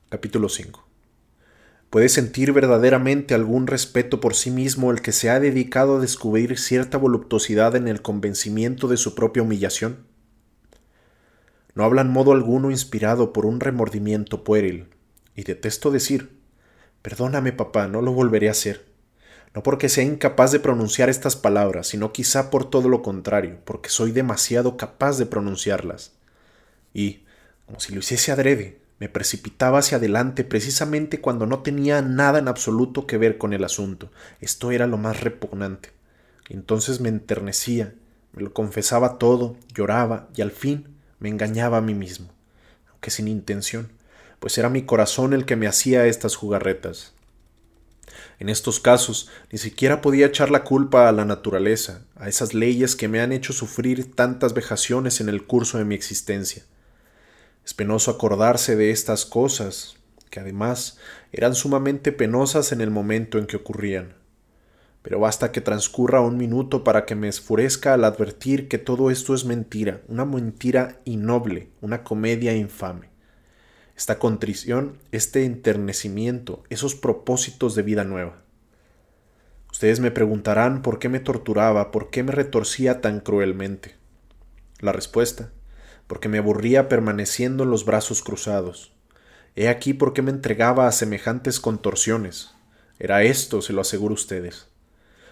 [0.08, 0.84] Capítulo 5.
[1.90, 6.58] ¿Puede sentir verdaderamente algún respeto por sí mismo el que se ha dedicado a descubrir
[6.58, 10.06] cierta voluptuosidad en el convencimiento de su propia humillación?
[11.74, 14.88] No hablan modo alguno inspirado por un remordimiento pueril,
[15.36, 16.35] y detesto decir,
[17.06, 18.84] Perdóname, papá, no lo volveré a hacer.
[19.54, 23.90] No porque sea incapaz de pronunciar estas palabras, sino quizá por todo lo contrario, porque
[23.90, 26.14] soy demasiado capaz de pronunciarlas.
[26.92, 27.22] Y,
[27.64, 32.48] como si lo hiciese adrede, me precipitaba hacia adelante precisamente cuando no tenía nada en
[32.48, 34.10] absoluto que ver con el asunto.
[34.40, 35.90] Esto era lo más repugnante.
[36.48, 37.94] entonces me enternecía,
[38.32, 40.88] me lo confesaba todo, lloraba y al fin
[41.20, 42.32] me engañaba a mí mismo,
[42.90, 43.95] aunque sin intención
[44.46, 47.14] pues era mi corazón el que me hacía estas jugarretas.
[48.38, 52.94] En estos casos ni siquiera podía echar la culpa a la naturaleza, a esas leyes
[52.94, 56.62] que me han hecho sufrir tantas vejaciones en el curso de mi existencia.
[57.64, 59.96] Es penoso acordarse de estas cosas,
[60.30, 60.98] que además
[61.32, 64.14] eran sumamente penosas en el momento en que ocurrían.
[65.02, 69.34] Pero basta que transcurra un minuto para que me esfurezca al advertir que todo esto
[69.34, 73.15] es mentira, una mentira innoble, una comedia infame
[73.96, 78.42] esta contrición, este enternecimiento, esos propósitos de vida nueva.
[79.72, 83.96] Ustedes me preguntarán por qué me torturaba, por qué me retorcía tan cruelmente.
[84.80, 85.50] La respuesta,
[86.06, 88.92] porque me aburría permaneciendo en los brazos cruzados.
[89.54, 92.54] He aquí por qué me entregaba a semejantes contorsiones.
[92.98, 94.68] Era esto, se lo aseguro a ustedes.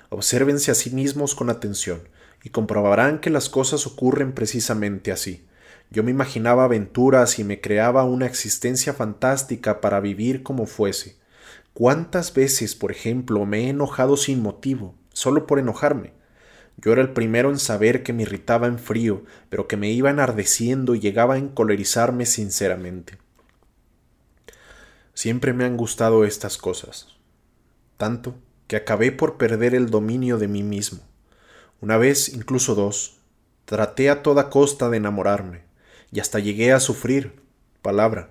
[0.09, 2.09] Obsérvense a sí mismos con atención
[2.43, 5.47] y comprobarán que las cosas ocurren precisamente así
[5.95, 11.19] yo me imaginaba aventuras y me creaba una existencia fantástica para vivir como fuese.
[11.73, 16.13] ¿Cuántas veces, por ejemplo, me he enojado sin motivo, solo por enojarme?
[16.77, 20.11] Yo era el primero en saber que me irritaba en frío, pero que me iba
[20.11, 23.19] enardeciendo y llegaba a encolerizarme sinceramente.
[25.15, 27.07] Siempre me han gustado estas cosas,
[27.97, 28.35] tanto
[28.67, 31.03] que acabé por perder el dominio de mí mismo.
[31.81, 33.21] Una vez, incluso dos,
[33.65, 35.64] traté a toda costa de enamorarme,
[36.15, 37.43] y hasta llegué a sufrir.
[37.83, 38.31] Palabra.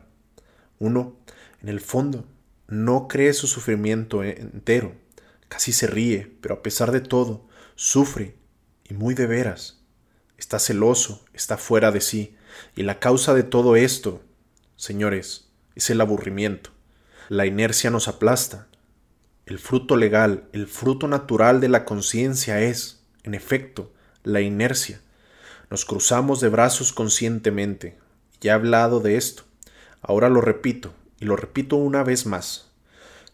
[0.80, 1.18] Uno,
[1.62, 2.26] en el fondo,
[2.68, 4.96] no cree su sufrimiento entero,
[5.50, 8.36] casi se ríe, pero a pesar de todo, sufre,
[8.90, 9.82] y muy de veras.
[10.38, 12.36] Está celoso, está fuera de sí,
[12.76, 14.24] y la causa de todo esto,
[14.78, 16.72] señores, es el aburrimiento.
[17.28, 18.68] La inercia nos aplasta.
[19.46, 23.92] el fruto legal, el fruto natural de la conciencia es, en efecto,
[24.24, 25.02] la inercia.
[25.74, 27.98] Nos cruzamos de brazos conscientemente.
[28.42, 29.42] Ya he hablado de esto.
[30.04, 32.70] Ahora lo repito, y lo repito una vez más.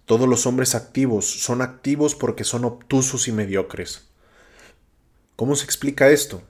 [0.06, 4.08] Todos los hombres activos son activos porque son obtusos y mediocres.
[5.36, 6.41] ¿Cómo se explica esto?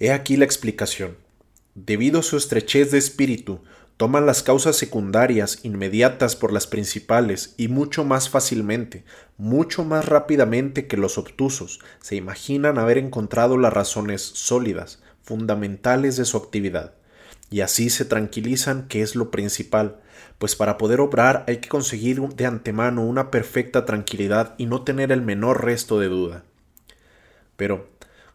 [0.00, 1.16] He aquí la explicación.
[1.76, 3.62] Debido a su estrechez de espíritu,
[3.96, 9.04] toman las causas secundarias inmediatas por las principales y mucho más fácilmente,
[9.38, 16.26] mucho más rápidamente que los obtusos se imaginan haber encontrado las razones sólidas, fundamentales de
[16.26, 16.92] su actividad,
[17.50, 20.00] y así se tranquilizan que es lo principal,
[20.38, 25.10] pues para poder obrar hay que conseguir de antemano una perfecta tranquilidad y no tener
[25.10, 26.44] el menor resto de duda.
[27.56, 27.88] Pero,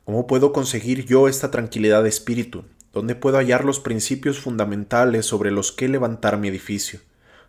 [0.06, 5.49] ¿cómo puedo conseguir yo esta tranquilidad de espíritu, ¿Dónde puedo hallar los principios fundamentales sobre
[5.49, 6.99] los que levantar mi edificio?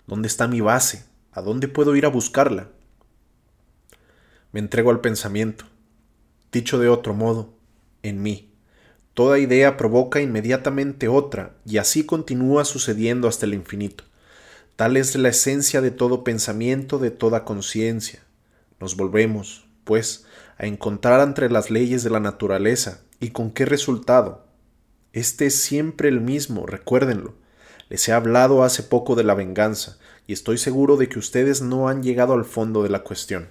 [0.06, 1.04] ¿Dónde está mi base?
[1.32, 2.68] ¿A dónde puedo ir a buscarla?
[4.52, 5.64] Me entrego al pensamiento.
[6.52, 7.54] Dicho de otro modo,
[8.02, 8.52] en mí.
[9.14, 14.04] Toda idea provoca inmediatamente otra, y así continúa sucediendo hasta el infinito.
[14.76, 18.22] Tal es la esencia de todo pensamiento, de toda conciencia.
[18.78, 20.24] Nos volvemos, pues,
[20.56, 24.46] a encontrar entre las leyes de la naturaleza, y con qué resultado,
[25.12, 27.34] este es siempre el mismo, recuérdenlo.
[27.90, 31.88] Les he hablado hace poco de la venganza, y estoy seguro de que ustedes no
[31.88, 33.48] han llegado al fondo de la cuestión.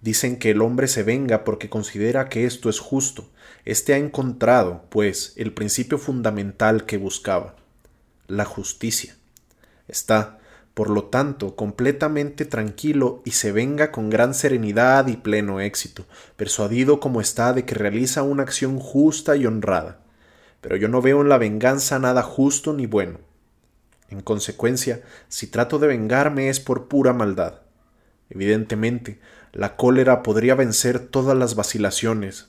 [0.00, 3.28] Dicen que el hombre se venga porque considera que esto es justo.
[3.66, 7.56] Este ha encontrado, pues, el principio fundamental que buscaba,
[8.26, 9.14] la justicia.
[9.88, 10.38] Está,
[10.72, 16.06] por lo tanto, completamente tranquilo y se venga con gran serenidad y pleno éxito,
[16.36, 20.01] persuadido como está de que realiza una acción justa y honrada
[20.62, 23.18] pero yo no veo en la venganza nada justo ni bueno.
[24.08, 27.62] En consecuencia, si trato de vengarme es por pura maldad.
[28.30, 29.20] Evidentemente,
[29.52, 32.48] la cólera podría vencer todas las vacilaciones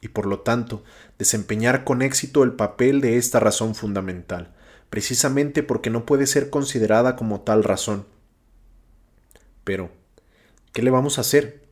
[0.00, 0.82] y por lo tanto
[1.18, 4.54] desempeñar con éxito el papel de esta razón fundamental,
[4.90, 8.06] precisamente porque no puede ser considerada como tal razón.
[9.62, 9.90] Pero,
[10.72, 11.62] ¿qué le vamos a hacer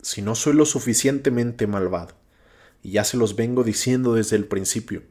[0.00, 2.14] si no soy lo suficientemente malvado?
[2.82, 5.02] Y ya se los vengo diciendo desde el principio.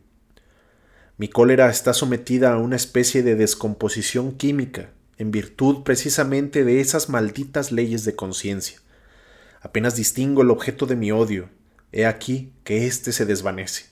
[1.17, 7.08] Mi cólera está sometida a una especie de descomposición química, en virtud precisamente de esas
[7.08, 8.82] malditas leyes de conciencia.
[9.62, 11.47] Apenas distingo el objeto de mi odio,
[11.93, 13.86] he aquí que éste se desvanece.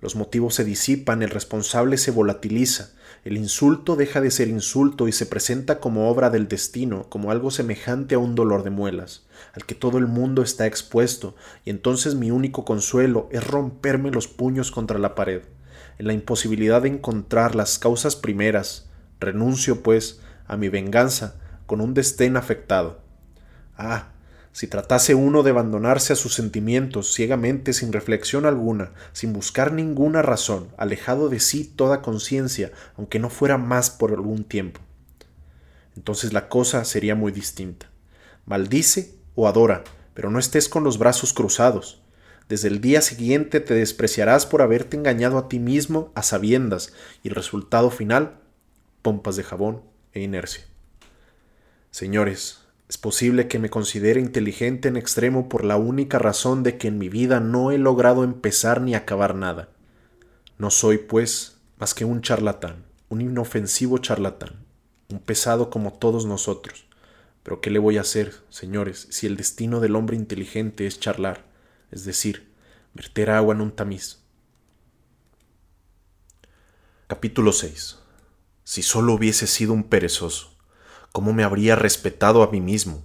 [0.00, 2.92] Los motivos se disipan, el responsable se volatiliza,
[3.24, 7.50] el insulto deja de ser insulto y se presenta como obra del destino, como algo
[7.50, 12.14] semejante a un dolor de muelas, al que todo el mundo está expuesto, y entonces
[12.14, 15.42] mi único consuelo es romperme los puños contra la pared
[15.98, 21.94] en la imposibilidad de encontrar las causas primeras, renuncio, pues, a mi venganza con un
[21.94, 23.00] destén afectado.
[23.76, 24.12] Ah,
[24.52, 30.22] si tratase uno de abandonarse a sus sentimientos ciegamente, sin reflexión alguna, sin buscar ninguna
[30.22, 34.80] razón, alejado de sí toda conciencia, aunque no fuera más por algún tiempo.
[35.96, 37.90] Entonces la cosa sería muy distinta.
[38.46, 39.82] Maldice o adora,
[40.14, 42.03] pero no estés con los brazos cruzados.
[42.48, 47.28] Desde el día siguiente te despreciarás por haberte engañado a ti mismo a sabiendas y
[47.28, 48.38] el resultado final,
[49.00, 50.64] pompas de jabón e inercia.
[51.90, 56.88] Señores, es posible que me considere inteligente en extremo por la única razón de que
[56.88, 59.70] en mi vida no he logrado empezar ni acabar nada.
[60.58, 64.64] No soy, pues, más que un charlatán, un inofensivo charlatán,
[65.08, 66.86] un pesado como todos nosotros.
[67.42, 71.53] Pero ¿qué le voy a hacer, señores, si el destino del hombre inteligente es charlar?
[71.90, 72.52] Es decir,
[72.94, 74.18] verter agua en un tamiz.
[77.06, 77.98] Capítulo 6.
[78.62, 80.56] Si solo hubiese sido un perezoso,
[81.12, 83.04] ¿cómo me habría respetado a mí mismo?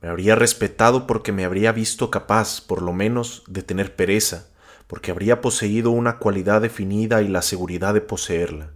[0.00, 4.48] Me habría respetado porque me habría visto capaz, por lo menos, de tener pereza,
[4.86, 8.72] porque habría poseído una cualidad definida y la seguridad de poseerla.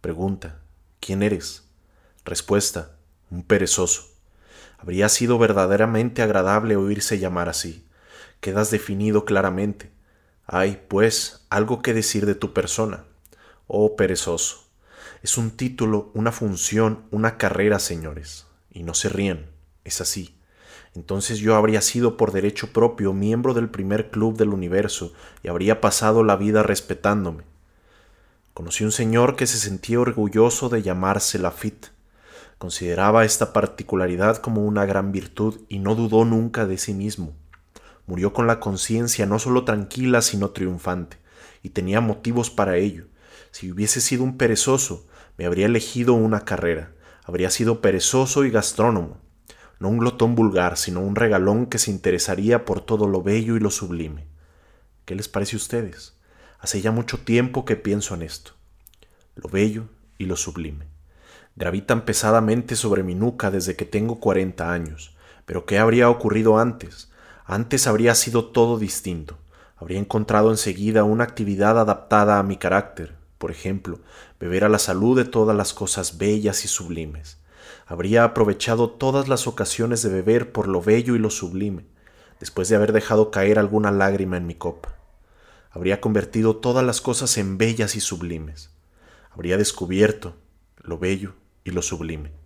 [0.00, 0.60] Pregunta,
[1.00, 1.64] ¿quién eres?
[2.24, 2.96] Respuesta,
[3.30, 4.08] un perezoso.
[4.78, 7.86] Habría sido verdaderamente agradable oírse llamar así
[8.44, 9.90] quedas definido claramente.
[10.46, 13.04] Hay, pues, algo que decir de tu persona.
[13.66, 14.66] Oh perezoso.
[15.22, 18.44] Es un título, una función, una carrera, señores.
[18.70, 19.46] Y no se rían.
[19.82, 20.36] Es así.
[20.94, 25.80] Entonces yo habría sido por derecho propio miembro del primer club del universo y habría
[25.80, 27.44] pasado la vida respetándome.
[28.52, 31.92] Conocí un señor que se sentía orgulloso de llamarse Lafitte.
[32.58, 37.32] Consideraba esta particularidad como una gran virtud y no dudó nunca de sí mismo
[38.06, 41.18] murió con la conciencia no solo tranquila, sino triunfante,
[41.62, 43.06] y tenía motivos para ello.
[43.50, 46.92] Si hubiese sido un perezoso, me habría elegido una carrera,
[47.24, 49.18] habría sido perezoso y gastrónomo.
[49.80, 53.60] no un glotón vulgar, sino un regalón que se interesaría por todo lo bello y
[53.60, 54.26] lo sublime.
[55.04, 56.14] ¿Qué les parece a ustedes?
[56.60, 58.52] Hace ya mucho tiempo que pienso en esto.
[59.34, 60.86] Lo bello y lo sublime.
[61.56, 65.14] Gravitan pesadamente sobre mi nuca desde que tengo cuarenta años.
[65.44, 67.10] Pero ¿qué habría ocurrido antes?
[67.44, 69.36] Antes habría sido todo distinto.
[69.76, 74.00] Habría encontrado enseguida una actividad adaptada a mi carácter, por ejemplo,
[74.40, 77.38] beber a la salud de todas las cosas bellas y sublimes.
[77.86, 81.84] Habría aprovechado todas las ocasiones de beber por lo bello y lo sublime,
[82.40, 84.96] después de haber dejado caer alguna lágrima en mi copa.
[85.70, 88.70] Habría convertido todas las cosas en bellas y sublimes.
[89.30, 90.34] Habría descubierto
[90.78, 92.43] lo bello y lo sublime.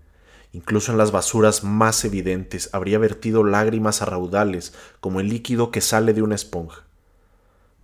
[0.52, 5.80] Incluso en las basuras más evidentes habría vertido lágrimas a raudales como el líquido que
[5.80, 6.84] sale de una esponja.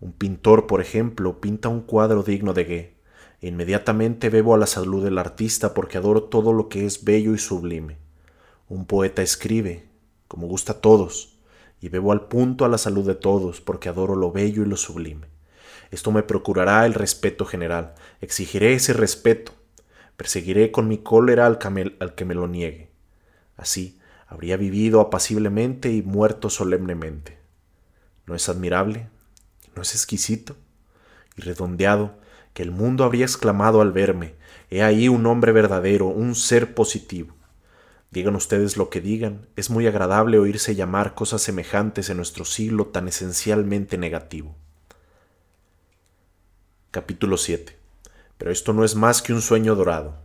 [0.01, 2.95] Un pintor, por ejemplo, pinta un cuadro digno de Gué,
[3.41, 7.35] e inmediatamente bebo a la salud del artista porque adoro todo lo que es bello
[7.35, 7.99] y sublime.
[8.69, 9.89] Un poeta escribe,
[10.27, 11.39] como gusta a todos,
[11.81, 14.77] y bebo al punto a la salud de todos porque adoro lo bello y lo
[14.77, 15.27] sublime.
[15.91, 19.53] Esto me procurará el respeto general, exigiré ese respeto,
[20.17, 21.59] perseguiré con mi cólera al,
[22.01, 22.91] al que me lo niegue.
[23.57, 27.39] Así habría vivido apaciblemente y muerto solemnemente.
[28.27, 29.09] ¿No es admirable?
[29.77, 30.57] ¿No es exquisito?
[31.37, 32.19] Y redondeado,
[32.53, 34.35] que el mundo habría exclamado al verme,
[34.71, 37.35] he ahí un hombre verdadero, un ser positivo.
[38.11, 42.87] Digan ustedes lo que digan, es muy agradable oírse llamar cosas semejantes en nuestro siglo
[42.87, 44.55] tan esencialmente negativo.
[46.93, 47.84] Capítulo 7.
[48.39, 50.17] Pero esto no es más que un sueño dorado.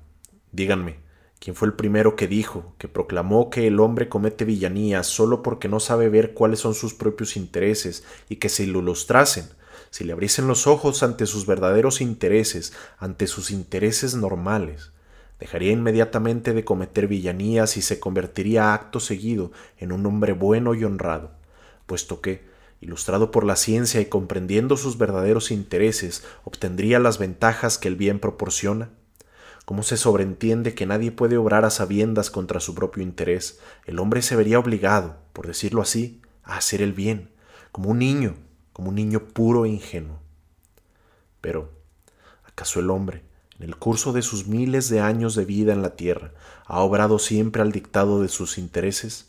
[0.51, 0.99] Díganme,
[1.39, 5.67] ¿quién fue el primero que dijo, que proclamó que el hombre comete villanía solo porque
[5.67, 9.45] no sabe ver cuáles son sus propios intereses y que si lo ilustrasen,
[9.89, 14.91] si le abriesen los ojos ante sus verdaderos intereses, ante sus intereses normales,
[15.39, 20.83] dejaría inmediatamente de cometer villanías y se convertiría acto seguido en un hombre bueno y
[20.83, 21.31] honrado,
[21.85, 22.48] puesto que,
[22.81, 28.19] ilustrado por la ciencia y comprendiendo sus verdaderos intereses, obtendría las ventajas que el bien
[28.19, 28.89] proporciona?
[29.65, 33.59] ¿Cómo se sobreentiende que nadie puede obrar a sabiendas contra su propio interés?
[33.85, 37.29] El hombre se vería obligado, por decirlo así, a hacer el bien,
[37.71, 38.35] como un niño,
[38.73, 40.19] como un niño puro e ingenuo.
[41.41, 41.69] Pero,
[42.45, 43.23] ¿acaso el hombre,
[43.59, 46.31] en el curso de sus miles de años de vida en la tierra,
[46.65, 49.28] ha obrado siempre al dictado de sus intereses?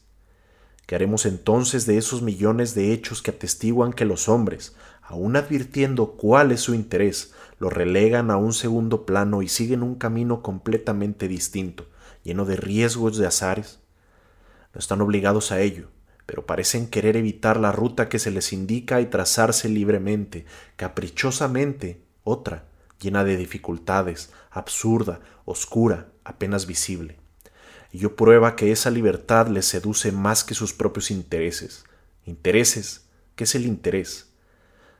[0.91, 6.17] ¿Qué haremos entonces de esos millones de hechos que atestiguan que los hombres, aun advirtiendo
[6.17, 11.29] cuál es su interés, lo relegan a un segundo plano y siguen un camino completamente
[11.29, 11.87] distinto,
[12.25, 13.79] lleno de riesgos de azares?
[14.75, 15.91] No están obligados a ello,
[16.27, 22.65] pero parecen querer evitar la ruta que se les indica y trazarse libremente, caprichosamente, otra,
[23.01, 27.20] llena de dificultades, absurda, oscura, apenas visible
[27.99, 31.85] yo prueba que esa libertad les seduce más que sus propios intereses.
[32.25, 33.07] ¿Intereses?
[33.35, 34.29] ¿Qué es el interés?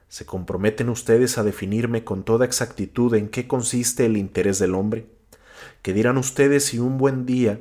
[0.09, 5.07] ¿Se comprometen ustedes a definirme con toda exactitud en qué consiste el interés del hombre?
[5.83, 7.61] ¿Qué dirán ustedes si un buen día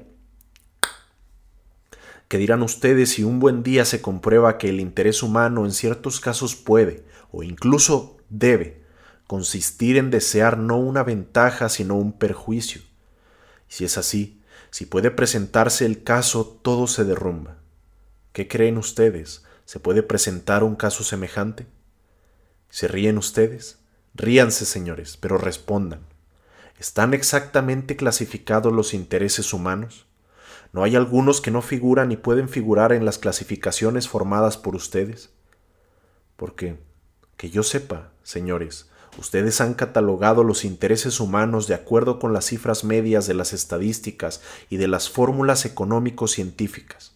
[2.30, 6.20] ¿Qué dirán ustedes si un buen día se comprueba que el interés humano en ciertos
[6.20, 8.84] casos puede, o incluso debe,
[9.26, 12.84] consistir en desear no una ventaja sino un perjuicio?
[13.68, 14.39] Si es así,
[14.72, 17.58] si puede presentarse el caso, todo se derrumba.
[18.34, 19.44] ¿Qué creen ustedes?
[19.66, 21.68] ¿Se puede presentar un caso semejante?
[22.70, 23.80] ¿Se ríen ustedes?
[24.14, 26.02] Ríanse, señores, pero respondan.
[26.80, 30.06] ¿Están exactamente clasificados los intereses humanos?
[30.72, 35.32] ¿No hay algunos que no figuran y pueden figurar en las clasificaciones formadas por ustedes?
[36.36, 36.78] Porque,
[37.38, 38.89] que yo sepa, señores,
[39.20, 44.40] Ustedes han catalogado los intereses humanos de acuerdo con las cifras medias de las estadísticas
[44.70, 47.12] y de las fórmulas económico-científicas.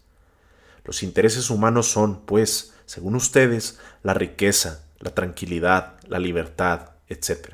[0.83, 7.53] Los intereses humanos son, pues, según ustedes, la riqueza, la tranquilidad, la libertad, etc.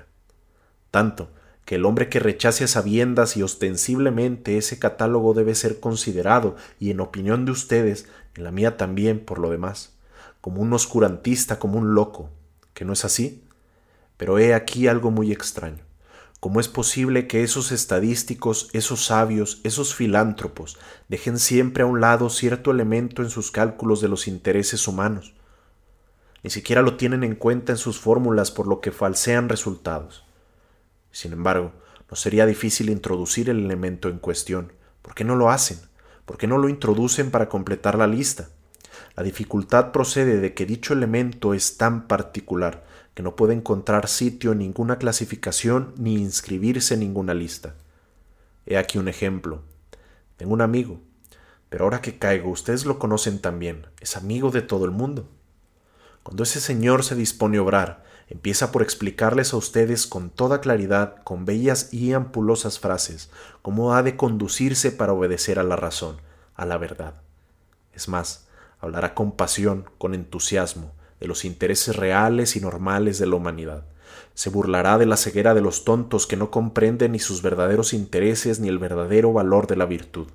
[0.90, 1.30] Tanto
[1.64, 6.90] que el hombre que rechace a sabiendas y ostensiblemente ese catálogo debe ser considerado, y
[6.90, 9.94] en opinión de ustedes, en la mía también por lo demás,
[10.42, 12.32] como un oscurantista, como un loco,
[12.74, 13.44] que no es así.
[14.20, 15.82] Pero he aquí algo muy extraño.
[16.42, 22.30] ¿Cómo es posible que esos estadísticos, esos sabios, esos filántropos dejen siempre a un lado
[22.30, 25.36] cierto elemento en sus cálculos de los intereses humanos?
[26.44, 30.26] Ni siquiera lo tienen en cuenta en sus fórmulas por lo que falsean resultados.
[31.12, 31.72] Sin embargo,
[32.12, 34.74] no sería difícil introducir el elemento en cuestión.
[35.02, 35.80] ¿Por qué no lo hacen?
[36.26, 38.50] ¿Por qué no lo introducen para completar la lista?
[39.16, 42.84] La dificultad procede de que dicho elemento es tan particular
[43.20, 47.76] que no puede encontrar sitio en ninguna clasificación ni inscribirse en ninguna lista.
[48.66, 49.62] He aquí un ejemplo.
[50.38, 51.02] Tengo un amigo.
[51.68, 55.28] Pero ahora que caigo, ustedes lo conocen también, es amigo de todo el mundo.
[56.24, 61.22] Cuando ese señor se dispone a obrar, empieza por explicarles a ustedes con toda claridad,
[61.26, 63.30] con bellas y ampulosas frases,
[63.62, 66.22] cómo ha de conducirse para obedecer a la razón,
[66.56, 67.16] a la verdad.
[67.92, 68.48] Es más,
[68.80, 73.86] hablará con pasión, con entusiasmo, de los intereses reales y normales de la humanidad.
[74.34, 78.60] Se burlará de la ceguera de los tontos que no comprenden ni sus verdaderos intereses
[78.60, 80.28] ni el verdadero valor de la virtud.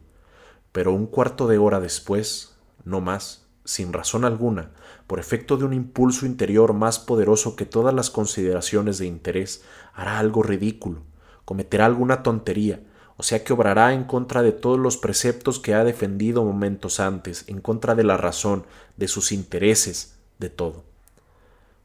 [0.73, 4.73] Pero un cuarto de hora después, no más, sin razón alguna,
[5.07, 9.63] por efecto de un impulso interior más poderoso que todas las consideraciones de interés,
[9.95, 11.03] hará algo ridículo,
[11.45, 12.81] cometerá alguna tontería,
[13.17, 17.45] o sea que obrará en contra de todos los preceptos que ha defendido momentos antes,
[17.47, 18.67] en contra de la razón,
[18.97, 20.14] de sus intereses,
[20.45, 20.85] de todo.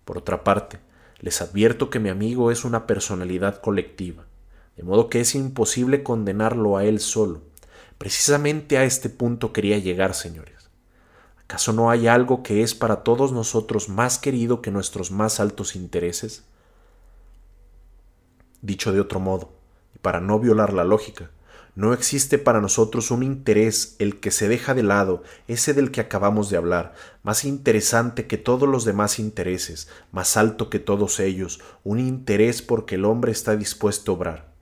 [0.06, 0.80] Por otra parte,
[1.20, 4.26] les advierto que mi amigo es una personalidad colectiva,
[4.78, 7.42] de modo que es imposible condenarlo a él solo,
[8.00, 10.70] Precisamente a este punto quería llegar, señores.
[11.44, 15.76] ¿Acaso no hay algo que es para todos nosotros más querido que nuestros más altos
[15.76, 16.46] intereses?
[18.62, 19.52] Dicho de otro modo,
[19.94, 21.30] y para no violar la lógica,
[21.80, 26.02] no existe para nosotros un interés el que se deja de lado, ese del que
[26.02, 31.62] acabamos de hablar, más interesante que todos los demás intereses, más alto que todos ellos,
[31.86, 34.54] un interés porque el hombre está dispuesto a obrar.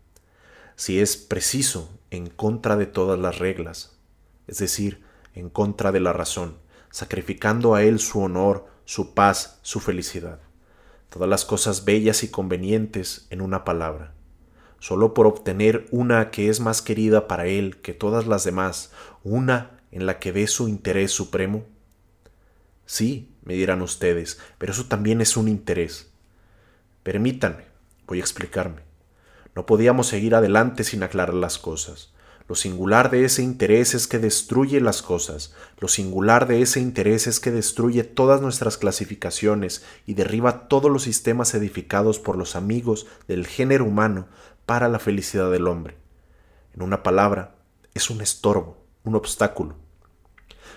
[0.76, 3.97] Si es preciso, en contra de todas las reglas,
[4.45, 5.03] es decir,
[5.34, 6.59] en contra de la razón,
[6.91, 10.39] sacrificando a Él su honor, su paz, su felicidad,
[11.09, 14.13] todas las cosas bellas y convenientes en una palabra,
[14.80, 18.91] solo por obtener una que es más querida para Él que todas las demás,
[19.23, 21.65] una en la que ve su interés supremo?
[22.86, 26.09] Sí, me dirán ustedes, pero eso también es un interés.
[27.03, 27.65] Permítanme,
[28.05, 28.82] voy a explicarme.
[29.55, 32.13] No podíamos seguir adelante sin aclarar las cosas.
[32.47, 37.28] Lo singular de ese interés es que destruye las cosas, lo singular de ese interés
[37.28, 43.05] es que destruye todas nuestras clasificaciones y derriba todos los sistemas edificados por los amigos
[43.28, 44.28] del género humano
[44.68, 45.95] para la felicidad del hombre.
[46.76, 47.55] En una palabra,
[47.93, 49.76] es un estorbo, un obstáculo.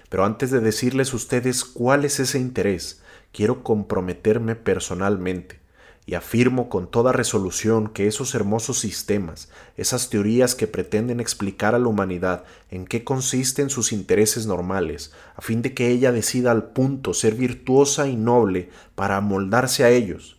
[0.08, 5.58] Pero antes de decirles a ustedes cuál es ese interés, quiero comprometerme personalmente
[6.06, 11.80] y afirmo con toda resolución que esos hermosos sistemas, esas teorías que pretenden explicar a
[11.80, 16.70] la humanidad en qué consisten sus intereses normales, a fin de que ella decida al
[16.70, 20.38] punto ser virtuosa y noble para amoldarse a ellos,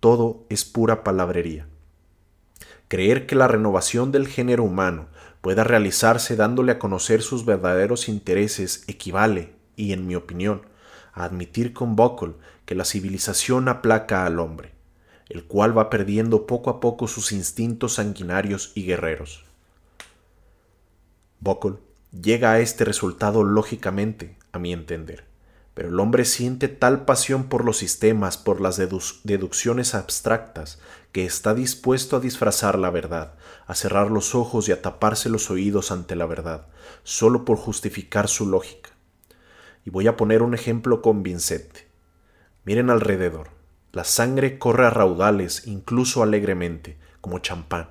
[0.00, 1.68] todo es pura palabrería.
[2.92, 5.06] Creer que la renovación del género humano
[5.40, 10.66] pueda realizarse dándole a conocer sus verdaderos intereses equivale, y en mi opinión,
[11.14, 12.34] a admitir con Buckle
[12.66, 14.72] que la civilización aplaca al hombre
[15.32, 19.46] el cual va perdiendo poco a poco sus instintos sanguinarios y guerreros.
[21.40, 21.78] Buckle
[22.12, 25.24] llega a este resultado lógicamente, a mi entender,
[25.74, 30.78] pero el hombre siente tal pasión por los sistemas, por las deducciones abstractas,
[31.12, 33.34] que está dispuesto a disfrazar la verdad,
[33.66, 36.66] a cerrar los ojos y a taparse los oídos ante la verdad,
[37.04, 38.90] solo por justificar su lógica.
[39.84, 41.88] Y voy a poner un ejemplo convincente.
[42.64, 43.48] Miren alrededor.
[43.92, 47.90] La sangre corre a raudales, incluso alegremente, como champán.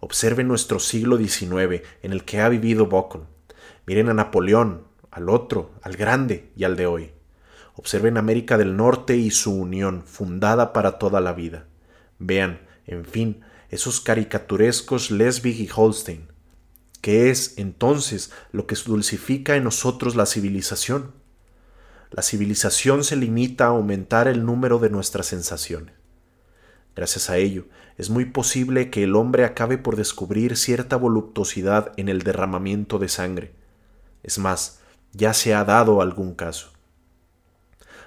[0.00, 3.26] Observen nuestro siglo XIX en el que ha vivido Bocon.
[3.86, 7.12] Miren a Napoleón, al otro, al grande y al de hoy.
[7.74, 11.66] Observen América del Norte y su unión, fundada para toda la vida.
[12.18, 13.40] Vean, en fin,
[13.70, 16.28] esos caricaturescos Lesbig y Holstein.
[17.00, 21.20] ¿Qué es, entonces, lo que dulcifica en nosotros la civilización?
[22.10, 25.94] la civilización se limita a aumentar el número de nuestras sensaciones.
[26.96, 27.66] Gracias a ello,
[27.98, 33.08] es muy posible que el hombre acabe por descubrir cierta voluptuosidad en el derramamiento de
[33.08, 33.52] sangre.
[34.24, 34.79] Es más,
[35.12, 36.70] ya se ha dado algún caso.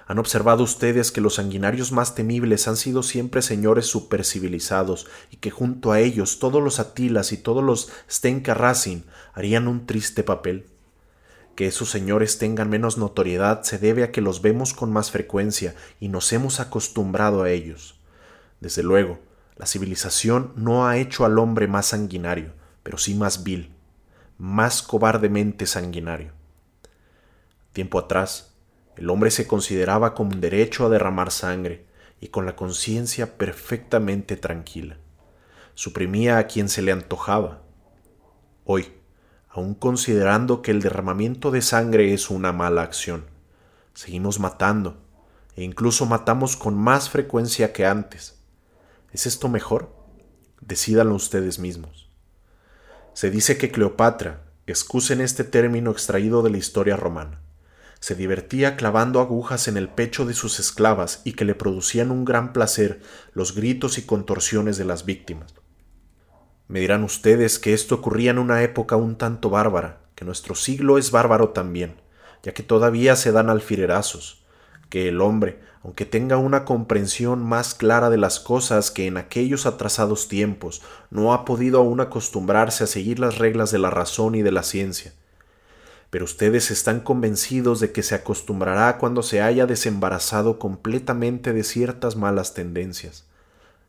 [0.06, 5.50] ¿Han observado ustedes que los sanguinarios más temibles han sido siempre señores supercivilizados y que
[5.50, 8.54] junto a ellos todos los Atilas y todos los Stenka
[9.32, 10.66] harían un triste papel?
[11.56, 15.74] Que esos señores tengan menos notoriedad se debe a que los vemos con más frecuencia
[16.00, 17.98] y nos hemos acostumbrado a ellos.
[18.60, 19.20] Desde luego,
[19.56, 22.52] la civilización no ha hecho al hombre más sanguinario,
[22.82, 23.72] pero sí más vil,
[24.36, 26.32] más cobardemente sanguinario.
[27.74, 28.54] Tiempo atrás,
[28.96, 31.84] el hombre se consideraba con derecho a derramar sangre
[32.20, 34.96] y con la conciencia perfectamente tranquila.
[35.74, 37.62] Suprimía a quien se le antojaba.
[38.64, 38.92] Hoy,
[39.48, 43.24] aun considerando que el derramamiento de sangre es una mala acción.
[43.92, 45.02] Seguimos matando,
[45.56, 48.38] e incluso matamos con más frecuencia que antes.
[49.10, 49.92] ¿Es esto mejor?
[50.60, 52.08] Decídanlo ustedes mismos.
[53.14, 57.40] Se dice que Cleopatra, excusen este término extraído de la historia romana.
[58.04, 62.26] Se divertía clavando agujas en el pecho de sus esclavas y que le producían un
[62.26, 63.00] gran placer
[63.32, 65.54] los gritos y contorsiones de las víctimas.
[66.68, 70.98] Me dirán ustedes que esto ocurría en una época un tanto bárbara, que nuestro siglo
[70.98, 71.94] es bárbaro también,
[72.42, 74.44] ya que todavía se dan alfilerazos,
[74.90, 79.64] que el hombre, aunque tenga una comprensión más clara de las cosas que en aquellos
[79.64, 84.42] atrasados tiempos, no ha podido aún acostumbrarse a seguir las reglas de la razón y
[84.42, 85.14] de la ciencia.
[86.14, 92.14] Pero ustedes están convencidos de que se acostumbrará cuando se haya desembarazado completamente de ciertas
[92.14, 93.24] malas tendencias,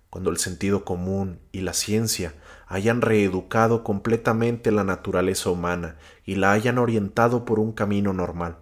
[0.10, 2.34] cuando el sentido común y la ciencia
[2.66, 8.58] hayan reeducado completamente la naturaleza humana y la hayan orientado por un camino normal.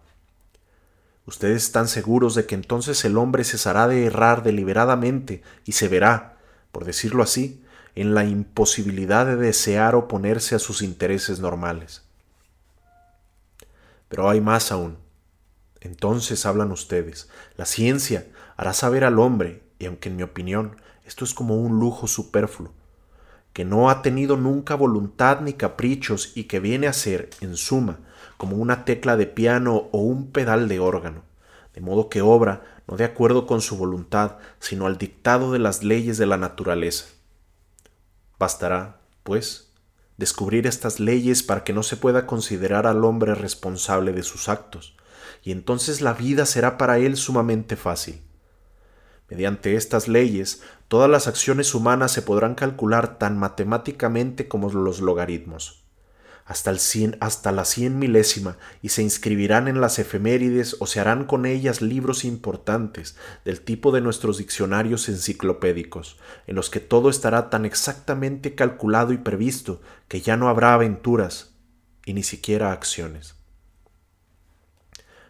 [1.25, 6.35] Ustedes están seguros de que entonces el hombre cesará de errar deliberadamente y se verá,
[6.73, 7.63] por decirlo así,
[7.95, 12.02] en la imposibilidad de desear oponerse a sus intereses normales.
[14.07, 14.97] Pero hay más aún.
[15.81, 21.25] Entonces hablan ustedes, la ciencia hará saber al hombre, y aunque en mi opinión esto
[21.25, 22.71] es como un lujo superfluo,
[23.51, 27.99] que no ha tenido nunca voluntad ni caprichos y que viene a ser, en suma,
[28.37, 31.23] como una tecla de piano o un pedal de órgano,
[31.73, 35.83] de modo que obra no de acuerdo con su voluntad, sino al dictado de las
[35.83, 37.05] leyes de la naturaleza.
[38.37, 39.72] Bastará, pues,
[40.17, 44.95] descubrir estas leyes para que no se pueda considerar al hombre responsable de sus actos,
[45.43, 48.21] y entonces la vida será para él sumamente fácil.
[49.29, 55.82] Mediante estas leyes, todas las acciones humanas se podrán calcular tan matemáticamente como los logaritmos,
[56.53, 60.99] hasta, el cien, hasta la cien milésima, y se inscribirán en las efemérides o se
[60.99, 67.09] harán con ellas libros importantes del tipo de nuestros diccionarios enciclopédicos, en los que todo
[67.09, 71.55] estará tan exactamente calculado y previsto que ya no habrá aventuras
[72.05, 73.33] y ni siquiera acciones.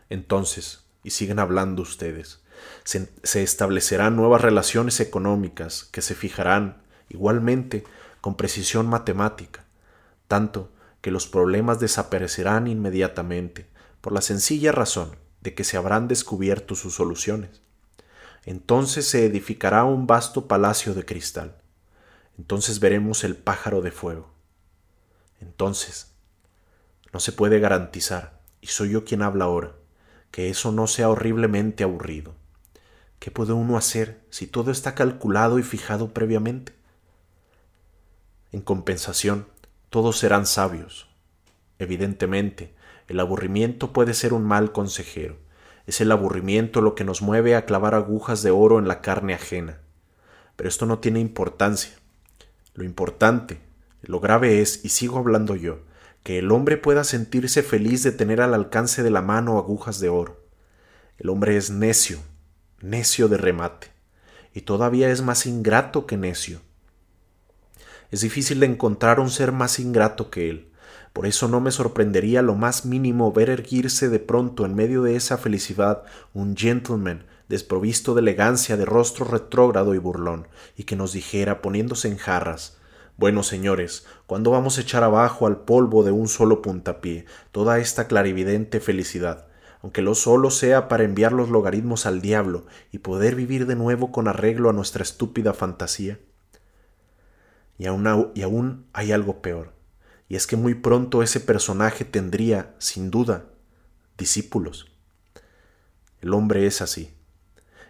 [0.09, 2.41] Entonces, y siguen hablando ustedes,
[2.83, 3.07] se,
[3.41, 7.85] establecerán nuevas relaciones económicas que se fijarán igualmente
[8.19, 9.63] con precisión matemática,
[10.27, 10.72] tanto
[11.03, 13.67] que los problemas desaparecerán inmediatamente,
[13.99, 17.61] por la sencilla razón de que se habrán descubierto sus soluciones.
[18.45, 21.57] Entonces se edificará un vasto palacio de cristal.
[22.37, 24.31] Entonces veremos el pájaro de fuego.
[25.41, 26.13] Entonces,
[27.11, 29.73] no se puede garantizar, y soy yo quien habla ahora,
[30.31, 32.33] que eso no sea horriblemente aburrido.
[33.19, 36.73] ¿Qué puede uno hacer si todo está calculado y fijado previamente?
[38.53, 39.47] En compensación,
[39.93, 41.07] todos serán sabios.
[41.77, 42.73] Evidentemente,
[43.07, 45.37] el aburrimiento puede ser un mal consejero.
[45.85, 49.35] Es el aburrimiento lo que nos mueve a clavar agujas de oro en la carne
[49.35, 49.81] ajena.
[50.55, 51.93] Pero esto no tiene importancia.
[52.73, 53.59] Lo importante,
[54.01, 55.81] lo grave es, y sigo hablando yo,
[56.23, 60.09] que el hombre pueda sentirse feliz de tener al alcance de la mano agujas de
[60.09, 60.43] oro.
[61.19, 62.17] El hombre es necio,
[62.81, 63.91] necio de remate,
[64.55, 66.61] y todavía es más ingrato que necio.
[68.13, 70.69] Es difícil de encontrar un ser más ingrato que él.
[71.13, 75.15] Por eso no me sorprendería lo más mínimo ver erguirse de pronto en medio de
[75.15, 80.47] esa felicidad un gentleman desprovisto de elegancia de rostro retrógrado y burlón,
[80.77, 82.77] y que nos dijera, poniéndose en jarras,
[83.17, 88.05] bueno, señores, ¿cuándo vamos a echar abajo al polvo de un solo puntapié toda esta
[88.05, 89.47] clarividente felicidad?
[89.81, 94.11] aunque lo solo sea para enviar los logaritmos al diablo y poder vivir de nuevo
[94.11, 96.19] con arreglo a nuestra estúpida fantasía?
[97.83, 99.73] Y aún, y aún hay algo peor,
[100.29, 103.43] y es que muy pronto ese personaje tendría, sin duda,
[104.17, 104.87] discípulos.
[106.21, 107.13] El hombre es así,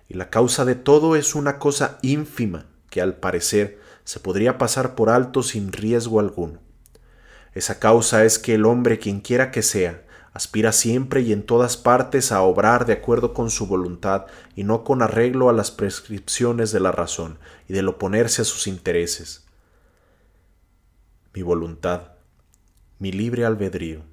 [0.09, 4.95] y la causa de todo es una cosa ínfima que al parecer se podría pasar
[4.95, 6.59] por alto sin riesgo alguno.
[7.53, 10.01] Esa causa es que el hombre, quien quiera que sea,
[10.33, 14.25] aspira siempre y en todas partes a obrar de acuerdo con su voluntad
[14.55, 17.37] y no con arreglo a las prescripciones de la razón
[17.69, 19.42] y del oponerse a sus intereses.
[21.33, 22.13] Mi voluntad,
[22.99, 24.03] mi libre albedrío,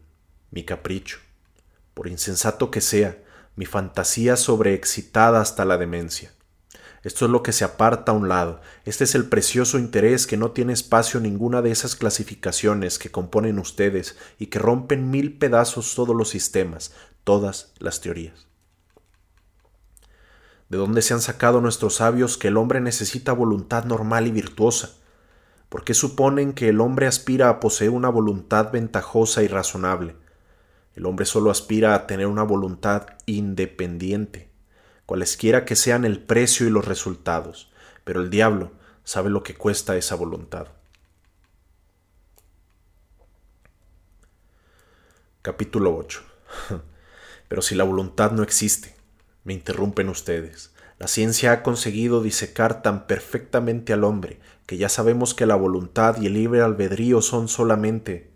[0.50, 1.18] mi capricho,
[1.94, 3.18] por insensato que sea,
[3.56, 6.32] mi fantasía sobreexcitada hasta la demencia,
[7.02, 8.60] esto es lo que se aparta a un lado.
[8.84, 13.58] Este es el precioso interés que no tiene espacio ninguna de esas clasificaciones que componen
[13.58, 16.92] ustedes y que rompen mil pedazos todos los sistemas,
[17.24, 18.46] todas las teorías.
[20.68, 24.90] ¿De dónde se han sacado nuestros sabios que el hombre necesita voluntad normal y virtuosa?
[25.70, 30.16] ¿Por qué suponen que el hombre aspira a poseer una voluntad ventajosa y razonable?
[30.94, 34.50] El hombre solo aspira a tener una voluntad independiente
[35.06, 37.72] cualesquiera que sean el precio y los resultados,
[38.04, 38.70] pero el diablo
[39.02, 40.68] sabe lo que cuesta esa voluntad.
[45.42, 46.22] Capítulo 8.
[47.48, 48.94] Pero si la voluntad no existe,
[49.42, 50.69] me interrumpen ustedes.
[51.00, 56.20] La ciencia ha conseguido disecar tan perfectamente al hombre que ya sabemos que la voluntad
[56.20, 58.30] y el libre albedrío son solamente...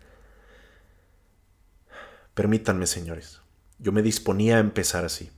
[2.32, 3.42] Permítanme, señores,
[3.78, 5.30] yo me disponía a empezar así.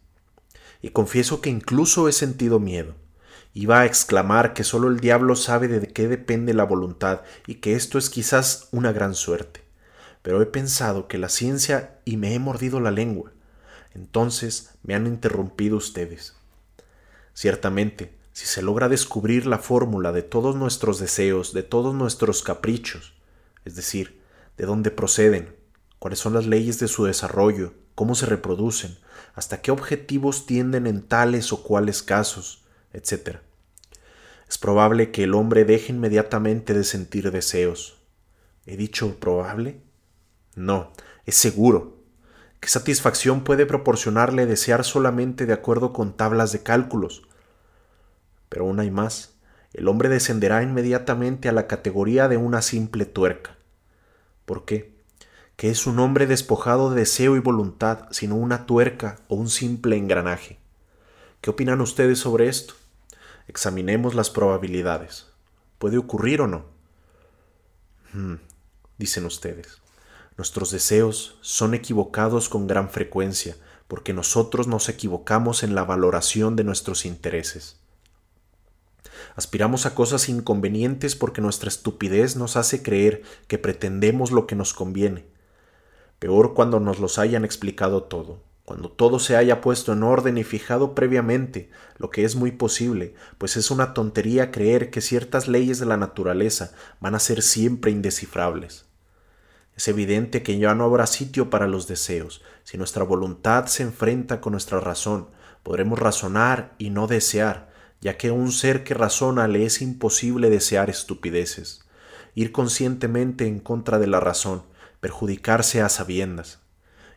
[0.81, 2.95] Y confieso que incluso he sentido miedo.
[3.55, 7.75] Iba a exclamar que solo el diablo sabe de qué depende la voluntad y que
[7.75, 9.65] esto es quizás una gran suerte.
[10.23, 13.33] Pero he pensado que la ciencia y me he mordido la lengua.
[13.95, 16.36] Entonces me han interrumpido ustedes.
[17.37, 23.13] Ciertamente, si se logra descubrir la fórmula de todos nuestros deseos, de todos nuestros caprichos,
[23.67, 24.23] es decir,
[24.57, 25.55] de dónde proceden,
[25.99, 28.97] cuáles son las leyes de su desarrollo, cómo se reproducen,
[29.35, 32.65] hasta qué objetivos tienden en tales o cuales casos,
[32.95, 33.41] etc.
[34.49, 37.99] Es probable que el hombre deje inmediatamente de sentir deseos.
[38.65, 39.83] ¿He dicho probable?
[40.55, 40.91] No,
[41.27, 41.96] es seguro.
[42.67, 47.23] ¿Qué satisfacción puede proporcionarle desear solamente de acuerdo con tablas de cálculos?
[48.49, 49.37] Pero aún hay más.
[49.73, 53.57] El hombre descenderá inmediatamente a la categoría de una simple tuerca.
[54.47, 54.97] ¿Por qué?
[55.55, 59.97] Que es un hombre despojado de deseo y voluntad, sino una tuerca o un simple
[59.97, 60.59] engranaje.
[61.43, 62.75] ¿Qué opinan ustedes sobre esto?
[63.47, 65.29] Examinemos las probabilidades.
[65.79, 66.65] ¿Puede ocurrir o no?
[68.13, 68.39] Hmm,
[68.99, 69.86] dicen ustedes.
[70.37, 73.57] Nuestros deseos son equivocados con gran frecuencia,
[73.89, 77.79] porque nosotros nos equivocamos en la valoración de nuestros intereses.
[79.35, 84.75] Aspiramos a cosas inconvenientes porque nuestra estupidez nos hace creer que pretendemos lo que nos
[84.75, 85.27] conviene.
[86.19, 90.45] Peor cuando nos los hayan explicado todo, cuando todo se haya puesto en orden y
[90.45, 95.79] fijado previamente, lo que es muy posible, pues es una tontería creer que ciertas leyes
[95.79, 98.87] de la naturaleza van a ser siempre indescifrables.
[99.77, 102.43] Es evidente que ya no habrá sitio para los deseos.
[102.65, 105.29] Si nuestra voluntad se enfrenta con nuestra razón,
[105.63, 107.71] podremos razonar y no desear,
[108.01, 111.85] ya que a un ser que razona le es imposible desear estupideces,
[112.35, 114.63] ir conscientemente en contra de la razón,
[115.01, 116.61] perjudicarse a sabiendas.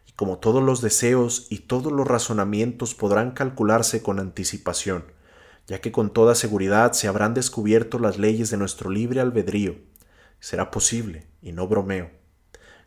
[0.05, 5.05] Y como todos los deseos y todos los razonamientos podrán calcularse con anticipación,
[5.65, 9.75] ya que con toda seguridad se habrán descubierto las leyes de nuestro libre albedrío,
[10.41, 12.18] será posible, y no bromeo,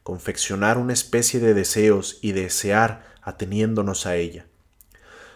[0.02, 4.46] confeccionar una especie de deseos y desear ateniéndonos a ella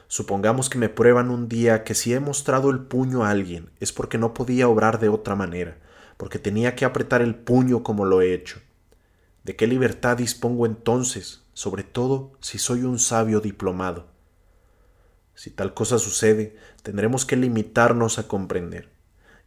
[0.08, 3.92] Supongamos que me prueban un día que si he mostrado el puño a alguien es
[3.92, 5.78] porque no podía obrar de otra manera,
[6.16, 8.60] porque tenía que apretar el puño como lo he hecho.
[9.42, 14.06] ¿De qué libertad dispongo entonces, sobre todo si soy un sabio diplomado?
[15.34, 18.88] Si tal cosa sucede, tendremos que limitarnos a comprender,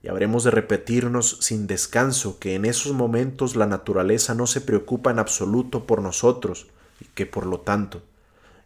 [0.02, 5.12] y habremos de repetirnos sin descanso que en esos momentos la naturaleza no se preocupa
[5.12, 6.68] en absoluto por nosotros,
[7.02, 8.02] y que por lo tanto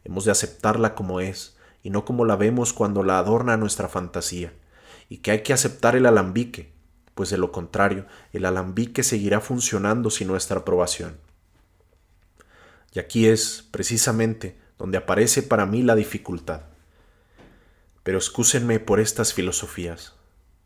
[0.04, 4.54] hemos de aceptarla como es, y no como la vemos cuando la adorna nuestra fantasía,
[5.10, 6.72] y que hay que aceptar el alambique,
[7.16, 11.18] pues de lo contrario, el alambique seguirá funcionando sin nuestra aprobación.
[12.94, 16.62] Y aquí es, precisamente, donde aparece para mí la dificultad.
[18.04, 20.13] Pero excúsenme por estas filosofías.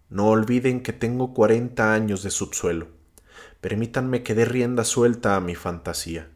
[0.10, 2.88] No olviden que tengo cuarenta años de subsuelo.
[3.60, 6.30] Permítanme que dé rienda suelta a mi fantasía.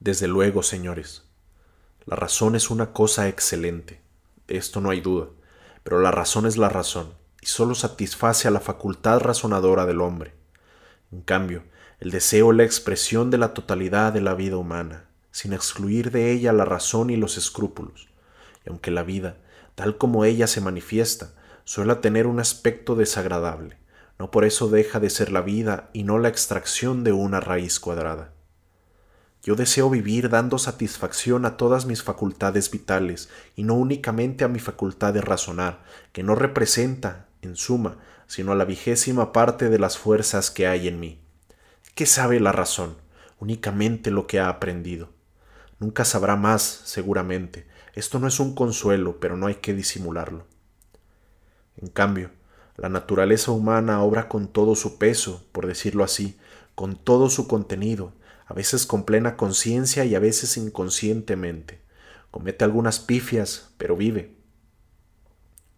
[0.00, 1.24] Desde luego, señores,
[2.04, 4.02] la razón es una cosa excelente,
[4.48, 5.28] esto no hay duda,
[5.82, 10.34] pero la razón es la razón, y sólo satisface a la facultad razonadora del hombre.
[11.10, 11.64] En cambio,
[12.00, 16.32] el deseo es la expresión de la totalidad de la vida humana, sin excluir de
[16.32, 18.08] ella la razón y los escrúpulos,
[18.66, 19.38] y aunque la vida,
[19.74, 21.32] tal como ella se manifiesta,
[21.64, 23.78] suele tener un aspecto desagradable,
[24.18, 27.80] no por eso deja de ser la vida y no la extracción de una raíz
[27.80, 28.32] cuadrada.
[29.42, 34.58] Yo deseo vivir dando satisfacción a todas mis facultades vitales y no únicamente a mi
[34.58, 39.98] facultad de razonar, que no representa, en suma, sino a la vigésima parte de las
[39.98, 41.20] fuerzas que hay en mí.
[41.94, 42.96] ¿Qué sabe la razón?
[43.38, 45.10] Únicamente lo que ha aprendido.
[45.78, 47.66] Nunca sabrá más, seguramente.
[47.94, 50.46] Esto no es un consuelo, pero no hay que disimularlo.
[51.80, 52.30] En cambio,
[52.76, 56.38] la naturaleza humana obra con todo su peso, por decirlo así,
[56.74, 58.12] con todo su contenido,
[58.46, 61.80] a veces con plena conciencia y a veces inconscientemente.
[62.30, 64.34] Comete algunas pifias, pero vive.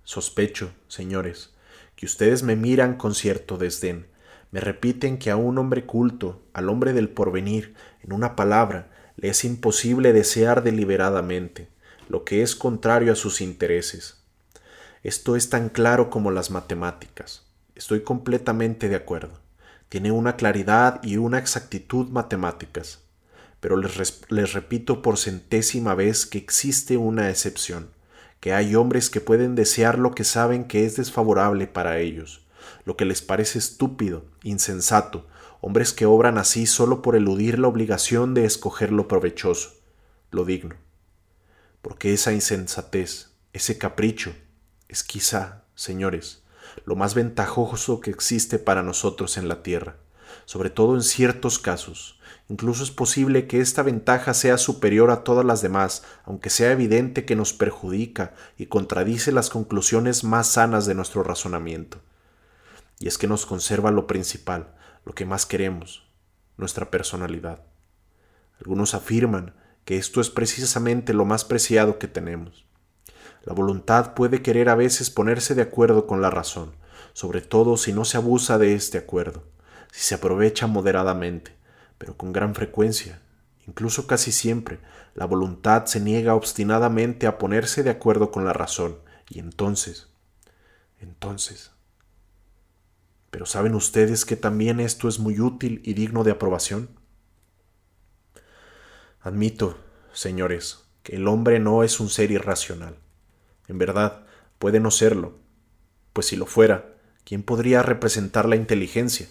[0.04, 1.52] Sospecho, señores,
[1.96, 4.06] que ustedes me miran con cierto desdén,
[4.50, 9.28] me repiten que a un hombre culto, al hombre del porvenir, en una palabra, le
[9.28, 11.68] es imposible desear deliberadamente,
[12.08, 14.24] lo que es contrario a sus intereses.
[15.06, 17.46] Esto es tan claro como las matemáticas.
[17.74, 19.46] Estoy completamente de acuerdo
[19.88, 23.02] tiene una claridad y una exactitud matemáticas.
[23.60, 27.88] pero les, les, repito por centésima vez que existe una excepción,
[28.38, 32.46] que hay hombres que pueden desear lo que saben que es desfavorable para ellos,
[32.84, 35.26] lo que les parece estúpido, insensato,
[35.60, 39.70] hombres que obran así solo por eludir la obligación de escoger lo provechoso,
[40.30, 40.76] lo digno.
[41.80, 44.34] Porque esa insensatez, ese capricho,
[44.88, 46.42] es quizá, señores,
[46.84, 49.96] lo más ventajoso que existe para nosotros en la tierra,
[50.44, 52.20] sobre todo en ciertos casos.
[52.48, 57.24] Incluso es posible que esta ventaja sea superior a todas las demás, aunque sea evidente
[57.24, 61.98] que nos perjudica y contradice las conclusiones más sanas de nuestro razonamiento.
[63.00, 64.74] Y es que nos conserva lo principal,
[65.04, 66.08] lo que más queremos,
[66.56, 67.62] nuestra personalidad.
[68.60, 72.65] Algunos afirman que esto es precisamente lo más preciado que tenemos.
[73.46, 76.74] La voluntad puede querer a veces ponerse de acuerdo con la razón,
[77.12, 79.44] sobre todo si no se abusa de este acuerdo,
[79.92, 81.54] si se aprovecha moderadamente,
[81.96, 83.22] pero con gran frecuencia,
[83.64, 84.80] incluso casi siempre,
[85.14, 88.96] la voluntad se niega obstinadamente a ponerse de acuerdo con la razón,
[89.30, 90.08] y entonces,
[91.00, 91.70] entonces...
[93.30, 96.88] Pero ¿saben ustedes que también esto es muy útil y digno de aprobación?
[99.20, 99.78] Admito,
[100.12, 102.96] señores, que el hombre no es un ser irracional
[103.68, 104.24] en verdad,
[104.58, 105.34] puede no serlo,
[106.12, 106.94] pues si lo fuera,
[107.24, 109.28] ¿quién podría representar la inteligencia?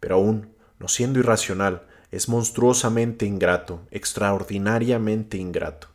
[0.00, 5.88] Pero aún, no siendo irracional, es monstruosamente ingrato, extraordinariamente ingrato.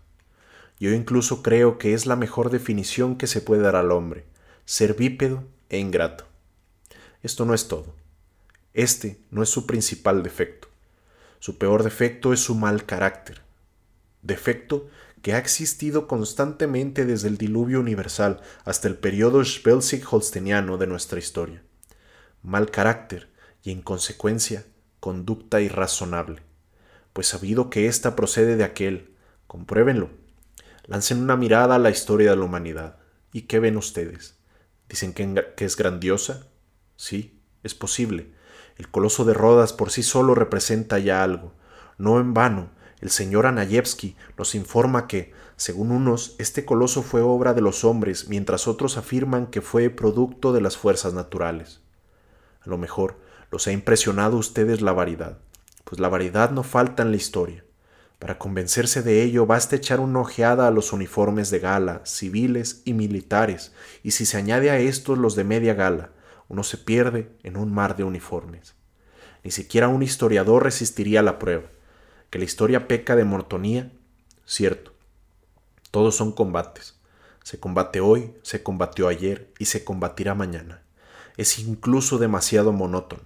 [0.79, 4.25] Yo incluso creo que es la mejor definición que se puede dar al hombre,
[4.65, 6.25] ser bípedo e ingrato.
[7.23, 7.95] Esto no es todo.
[8.73, 10.67] Este no es su principal defecto.
[11.39, 13.41] Su peor defecto es su mal carácter.
[14.21, 14.87] Defecto
[15.23, 21.63] que ha existido constantemente desde el diluvio universal hasta el periodo Schwelzig-Holsteniano de nuestra historia.
[22.43, 23.31] Mal carácter
[23.63, 24.65] y, en consecuencia,
[24.99, 26.41] conducta irrazonable,
[27.13, 29.15] pues sabido que ésta procede de aquel,
[29.47, 30.09] compruébenlo.
[30.87, 32.97] Lancen una mirada a la historia de la humanidad.
[33.31, 34.35] ¿Y qué ven ustedes?
[34.89, 36.47] ¿Dicen que, que es grandiosa?
[36.97, 38.33] Sí, es posible.
[38.77, 41.53] El coloso de Rodas por sí solo representa ya algo.
[41.97, 42.71] No en vano,
[43.03, 48.29] el señor Anayevsky nos informa que, según unos, este coloso fue obra de los hombres,
[48.29, 51.81] mientras otros afirman que fue producto de las fuerzas naturales.
[52.61, 53.19] A lo mejor
[53.51, 55.37] los ha impresionado a ustedes la variedad,
[55.83, 57.65] pues la variedad no falta en la historia.
[58.19, 62.93] Para convencerse de ello basta echar una ojeada a los uniformes de gala, civiles y
[62.93, 66.11] militares, y si se añade a estos los de media gala,
[66.47, 68.75] uno se pierde en un mar de uniformes.
[69.43, 71.72] Ni siquiera un historiador resistiría la prueba
[72.33, 73.91] que la historia peca de mortonía,
[74.43, 74.91] cierto.
[75.91, 76.99] Todos son combates.
[77.43, 80.81] Se combate hoy, se combatió ayer y se combatirá mañana.
[81.37, 83.21] Es incluso demasiado monótono.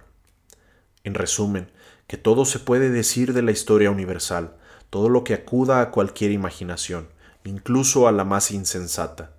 [1.04, 1.70] En resumen,
[2.06, 4.58] que todo se puede decir de la historia universal,
[4.90, 7.08] todo lo que acuda a cualquier imaginación,
[7.44, 9.32] incluso a la más insensata.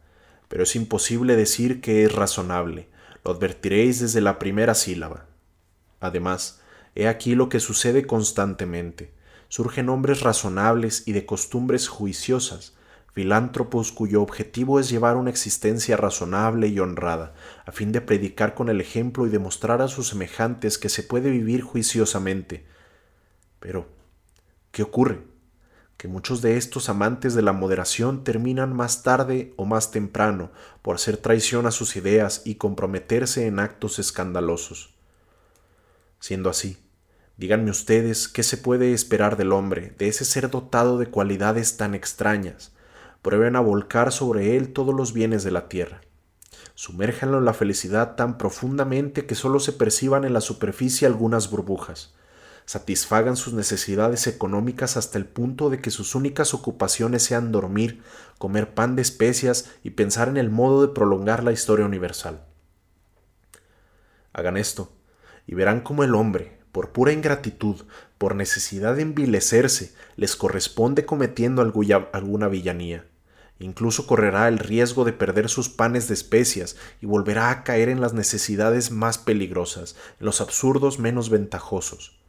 [0.48, 2.90] Pero es imposible decir que es razonable,
[3.24, 5.28] lo advertiréis desde la primera sílaba.
[6.00, 6.60] Además,
[6.96, 9.19] he aquí lo que sucede constantemente
[9.50, 12.76] surgen hombres razonables y de costumbres juiciosas,
[13.14, 17.34] filántropos cuyo objetivo es llevar una existencia razonable y honrada,
[17.66, 21.32] a fin de predicar con el ejemplo y demostrar a sus semejantes que se puede
[21.32, 22.66] vivir juiciosamente.
[23.60, 23.88] Pero,
[24.72, 25.22] ¿qué ocurre?
[25.98, 30.96] Que muchos de estos amantes de la moderación terminan más tarde o más temprano por
[30.96, 34.94] hacer traición a sus ideas y comprometerse en actos escandalosos.
[36.22, 36.78] Siendo así,
[37.40, 41.96] Díganme ustedes qué se puede esperar del hombre, de ese ser dotado de cualidades tan
[41.96, 42.74] extrañas.
[43.22, 46.02] Prueben a volcar sobre él todos los bienes de la tierra.
[46.76, 52.14] Sumérjanlo en la felicidad tan profundamente que sólo se perciban en la superficie algunas burbujas.
[52.66, 58.04] Satisfagan sus necesidades económicas hasta el punto de que sus únicas ocupaciones sean dormir,
[58.38, 62.44] comer pan de especias y pensar en el modo de prolongar la historia universal.
[64.34, 64.92] Hagan esto,
[65.48, 67.86] y verán cómo el hombre, por pura ingratitud,
[68.18, 73.06] por necesidad de envilecerse, les corresponde cometiendo alguna villanía.
[73.60, 78.00] Incluso correrá el riesgo de perder sus panes de especias y volverá a caer en
[78.00, 82.20] las necesidades más peligrosas, en los absurdos menos ventajosos,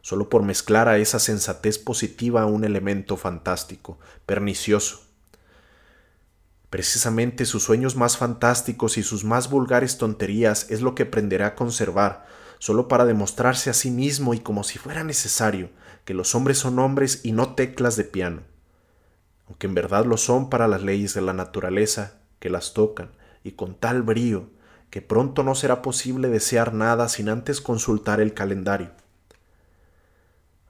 [0.00, 5.02] solo por mezclar a esa sensatez positiva un elemento fantástico, pernicioso.
[6.70, 11.54] Precisamente sus sueños más fantásticos y sus más vulgares tonterías es lo que aprenderá a
[11.56, 12.26] conservar,
[12.58, 15.70] solo para demostrarse a sí mismo y como si fuera necesario
[16.04, 18.42] que los hombres son hombres y no teclas de piano,
[19.46, 23.10] aunque en verdad lo son para las leyes de la naturaleza que las tocan
[23.42, 24.50] y con tal brío
[24.90, 28.92] que pronto no será posible desear nada sin antes consultar el calendario.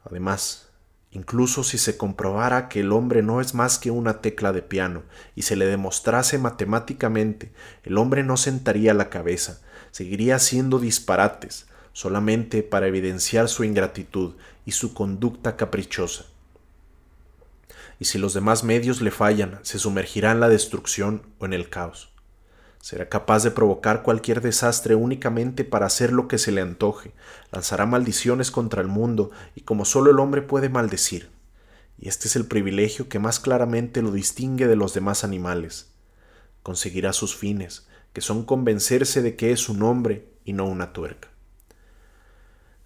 [0.05, 0.71] Además,
[1.11, 5.03] incluso si se comprobara que el hombre no es más que una tecla de piano
[5.35, 9.61] y se le demostrase matemáticamente, el hombre no sentaría la cabeza,
[9.91, 11.67] seguiría haciendo disparates,
[11.97, 14.35] solamente para evidenciar su ingratitud
[14.67, 16.27] y su conducta caprichosa.
[17.99, 21.71] Y si los demás medios le fallan, se sumergirá en la destrucción o en el
[21.71, 22.11] caos.
[22.83, 27.15] Será capaz de provocar cualquier desastre únicamente para hacer lo que se le antoje,
[27.51, 31.31] lanzará maldiciones contra el mundo y como solo el hombre puede maldecir.
[31.97, 35.93] Y este es el privilegio que más claramente lo distingue de los demás animales.
[36.63, 41.31] Conseguirá sus fines, que son convencerse de que es un hombre y no una tuerca.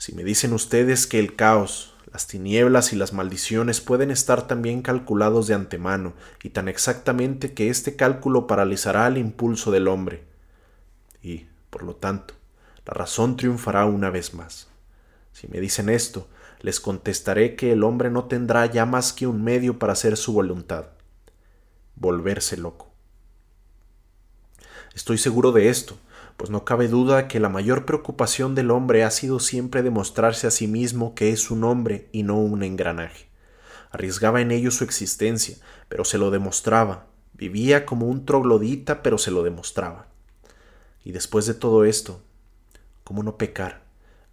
[0.01, 4.81] Si me dicen ustedes que el caos, las tinieblas y las maldiciones pueden estar también
[4.81, 10.25] calculados de antemano y tan exactamente que este cálculo paralizará el impulso del hombre.
[11.23, 12.33] Y, por lo tanto,
[12.87, 14.69] la razón triunfará una vez más.
[15.35, 16.27] Si me dicen esto,
[16.63, 20.33] les contestaré que el hombre no tendrá ya más que un medio para hacer su
[20.33, 20.87] voluntad,
[21.97, 22.91] volverse loco.
[24.95, 25.99] Estoy seguro de esto,
[26.41, 30.51] pues no cabe duda que la mayor preocupación del hombre ha sido siempre demostrarse a
[30.51, 33.29] sí mismo que es un hombre y no un engranaje.
[33.91, 35.59] Arriesgaba en ello su existencia,
[35.91, 37.09] pero se lo demostraba.
[37.35, 40.07] Vivía como un troglodita, pero se lo demostraba.
[41.05, 42.23] Y después de todo esto,
[43.05, 43.83] ¿cómo no pecar?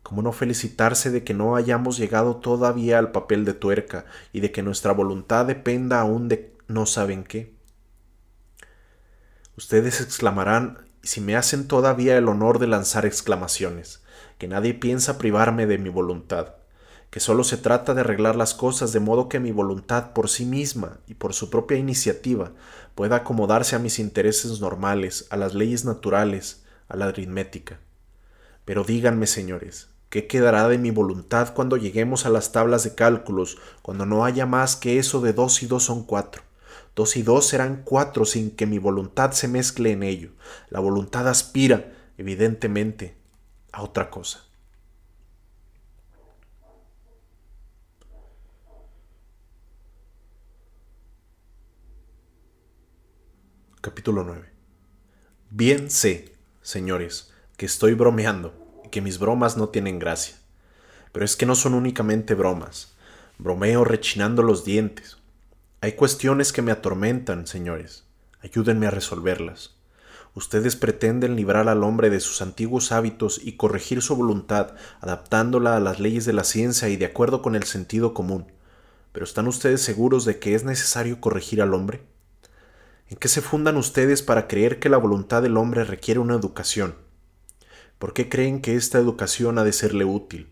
[0.01, 4.53] ¿Cómo no felicitarse de que no hayamos llegado todavía al papel de tuerca y de
[4.53, 7.53] que nuestra voluntad dependa aún de no saben qué?
[9.57, 14.01] Ustedes exclamarán si me hacen todavía el honor de lanzar exclamaciones,
[14.37, 16.55] que nadie piensa privarme de mi voluntad,
[17.09, 20.45] que solo se trata de arreglar las cosas de modo que mi voluntad por sí
[20.45, 22.51] misma y por su propia iniciativa
[22.93, 27.79] pueda acomodarse a mis intereses normales, a las leyes naturales, a la aritmética.
[28.65, 33.57] Pero díganme, señores, ¿qué quedará de mi voluntad cuando lleguemos a las tablas de cálculos,
[33.81, 36.46] cuando no haya más que eso de dos y dos son cuatro?
[36.97, 40.31] Dos y dos serán cuatro sin que mi voluntad se mezcle en ello.
[40.71, 43.15] La voluntad aspira, evidentemente,
[43.71, 44.43] a otra cosa.
[53.79, 54.49] Capítulo 9.
[55.51, 56.33] Bien sé,
[56.63, 60.35] señores, que estoy bromeando y que mis bromas no tienen gracia.
[61.11, 62.95] Pero es que no son únicamente bromas.
[63.37, 65.17] Bromeo rechinando los dientes,
[65.79, 68.05] hay cuestiones que me atormentan, señores.
[68.41, 69.75] Ayúdenme a resolverlas.
[70.33, 75.79] Ustedes pretenden librar al hombre de sus antiguos hábitos y corregir su voluntad, adaptándola a
[75.79, 78.51] las leyes de la ciencia y de acuerdo con el sentido común.
[79.11, 82.01] Pero ¿están ustedes seguros de que es necesario corregir al hombre?
[83.09, 86.95] ¿En qué se fundan ustedes para creer que la voluntad del hombre requiere una educación?
[87.99, 90.49] ¿Por qué creen que esta educación ha de serle útil?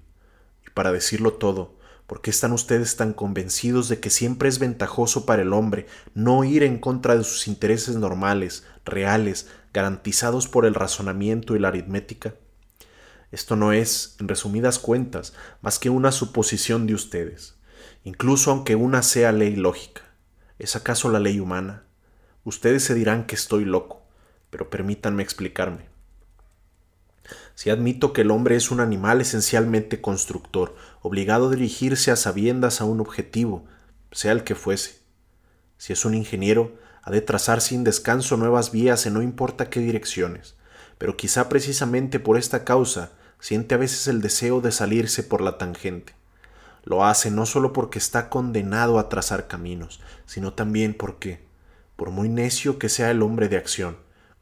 [0.65, 1.75] Y para decirlo todo,
[2.07, 6.43] ¿Por qué están ustedes tan convencidos de que siempre es ventajoso para el hombre no
[6.43, 12.35] ir en contra de sus intereses normales, reales, garantizados por el razonamiento y la aritmética?
[13.31, 17.55] Esto no es, en resumidas cuentas, más que una suposición de ustedes,
[18.03, 20.03] incluso aunque una sea ley lógica.
[20.59, 21.83] ¿Es acaso la ley humana?
[22.43, 24.03] Ustedes se dirán que estoy loco,
[24.51, 25.89] pero permítanme explicarme.
[27.55, 30.75] Si admito que el hombre es un animal esencialmente constructor,
[31.05, 33.63] obligado a dirigirse a sabiendas a un objetivo,
[34.11, 35.01] sea el que fuese.
[35.77, 39.81] Si es un ingeniero, ha de trazar sin descanso nuevas vías en no importa qué
[39.81, 40.55] direcciones,
[40.97, 45.59] pero quizá precisamente por esta causa siente a veces el deseo de salirse por la
[45.59, 46.15] tangente.
[46.83, 51.45] Lo hace no solo porque está condenado a trazar caminos, sino también porque,
[51.95, 53.97] por muy necio que sea el hombre de acción,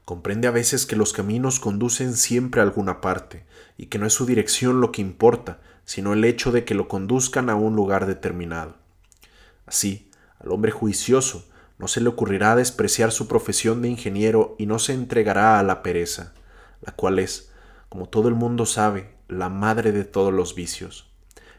[0.05, 3.45] Comprende a veces que los caminos conducen siempre a alguna parte,
[3.77, 6.87] y que no es su dirección lo que importa, sino el hecho de que lo
[6.87, 8.75] conduzcan a un lugar determinado.
[9.65, 10.09] Así,
[10.39, 14.93] al hombre juicioso no se le ocurrirá despreciar su profesión de ingeniero y no se
[14.93, 16.33] entregará a la pereza,
[16.81, 17.51] la cual es,
[17.89, 21.11] como todo el mundo sabe, la madre de todos los vicios.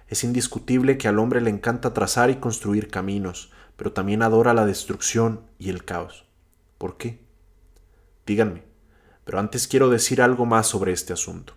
[0.08, 4.66] Es indiscutible que al hombre le encanta trazar y construir caminos, pero también adora la
[4.66, 6.26] destrucción y el caos.
[6.78, 7.20] ¿Por qué?
[8.26, 8.62] Díganme,
[9.24, 11.54] pero antes quiero decir algo más sobre este asunto.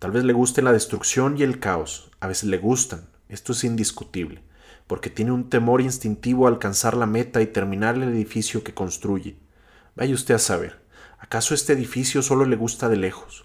[0.00, 3.64] Tal vez le guste la destrucción y el caos, a veces le gustan, esto es
[3.64, 4.42] indiscutible,
[4.86, 9.36] porque tiene un temor instintivo a alcanzar la meta y terminar el edificio que construye.
[9.96, 10.80] Vaya usted a saber,
[11.18, 13.44] ¿acaso este edificio solo le gusta de lejos?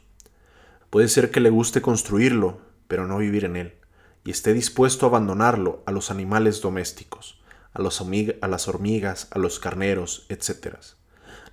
[0.89, 3.73] Puede ser que le guste construirlo, pero no vivir en él,
[4.23, 7.37] y esté dispuesto a abandonarlo a los animales domésticos,
[7.73, 10.77] a, a las hormigas, a los carneros, etc.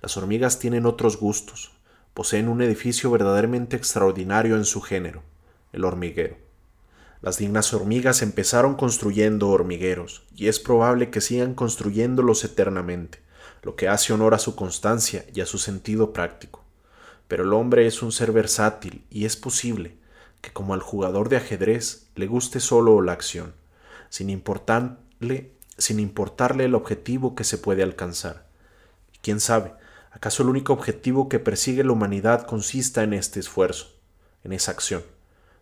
[0.01, 1.73] Las hormigas tienen otros gustos.
[2.13, 5.23] Poseen un edificio verdaderamente extraordinario en su género,
[5.71, 6.37] el hormiguero.
[7.21, 13.19] Las dignas hormigas empezaron construyendo hormigueros, y es probable que sigan construyéndolos eternamente,
[13.63, 16.63] lo que hace honor a su constancia y a su sentido práctico.
[17.27, 19.95] Pero el hombre es un ser versátil y es posible
[20.41, 23.53] que como al jugador de ajedrez le guste solo la acción,
[24.09, 28.45] sin importarle, sin importarle el objetivo que se puede alcanzar.
[29.21, 29.73] Quién sabe,
[30.13, 33.99] acaso el único objetivo que persigue la humanidad consista en este esfuerzo,
[34.45, 35.03] en esa acción.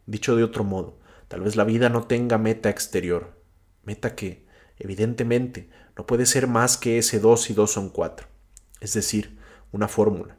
[0.05, 3.31] Dicho de otro modo, Tal vez la vida no tenga meta exterior,
[3.85, 4.45] meta que,
[4.77, 8.27] evidentemente, no puede ser más que ese 2 y 2 son 4,
[8.81, 9.37] es decir,
[9.71, 10.35] una fórmula.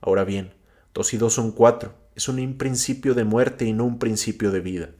[0.00, 0.54] Ahora bien,
[0.94, 4.60] 2 y 2 son 4 es un principio de muerte y no un principio de
[4.60, 4.90] vida.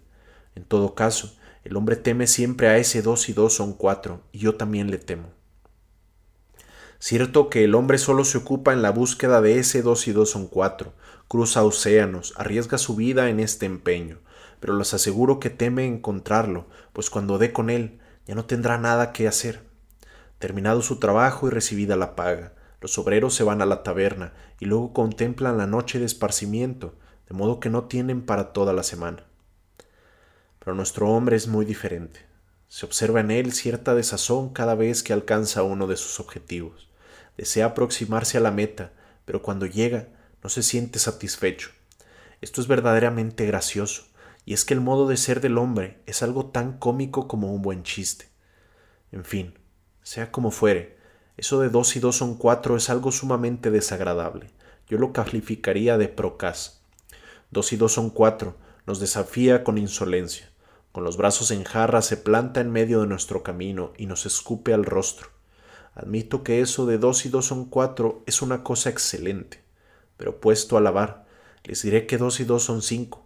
[0.56, 4.38] En todo caso, el hombre teme siempre a ese 2 y 2 son 4, y
[4.40, 5.28] yo también le temo.
[7.04, 10.30] Cierto que el hombre solo se ocupa en la búsqueda de ese 2 y 2
[10.30, 10.92] son 4,
[11.26, 14.20] cruza océanos, arriesga su vida en este empeño,
[14.60, 19.10] pero les aseguro que teme encontrarlo, pues cuando dé con él ya no tendrá nada
[19.10, 19.64] que hacer.
[20.38, 24.66] Terminado su trabajo y recibida la paga, los obreros se van a la taberna y
[24.66, 26.94] luego contemplan la noche de esparcimiento,
[27.28, 29.24] de modo que no tienen para toda la semana.
[30.60, 32.20] Pero nuestro hombre es muy diferente.
[32.68, 36.91] Se observa en él cierta desazón cada vez que alcanza uno de sus objetivos.
[37.36, 38.92] Desea aproximarse a la meta,
[39.24, 40.08] pero cuando llega
[40.42, 41.70] no se siente satisfecho.
[42.40, 44.04] Esto es verdaderamente gracioso
[44.44, 47.62] y es que el modo de ser del hombre es algo tan cómico como un
[47.62, 48.28] buen chiste.
[49.12, 49.58] En fin,
[50.02, 50.98] sea como fuere,
[51.36, 54.50] eso de dos y dos son cuatro es algo sumamente desagradable.
[54.88, 56.82] Yo lo calificaría de procas.
[57.50, 58.56] Dos y dos son cuatro
[58.86, 60.50] nos desafía con insolencia.
[60.90, 64.74] Con los brazos en jarra se planta en medio de nuestro camino y nos escupe
[64.74, 65.28] al rostro.
[65.94, 69.62] Admito que eso de dos y dos son cuatro es una cosa excelente,
[70.16, 71.26] pero puesto a lavar,
[71.64, 73.22] les diré que dos y dos son cinco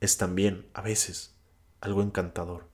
[0.00, 1.34] es también, a veces,
[1.80, 2.66] algo encantador.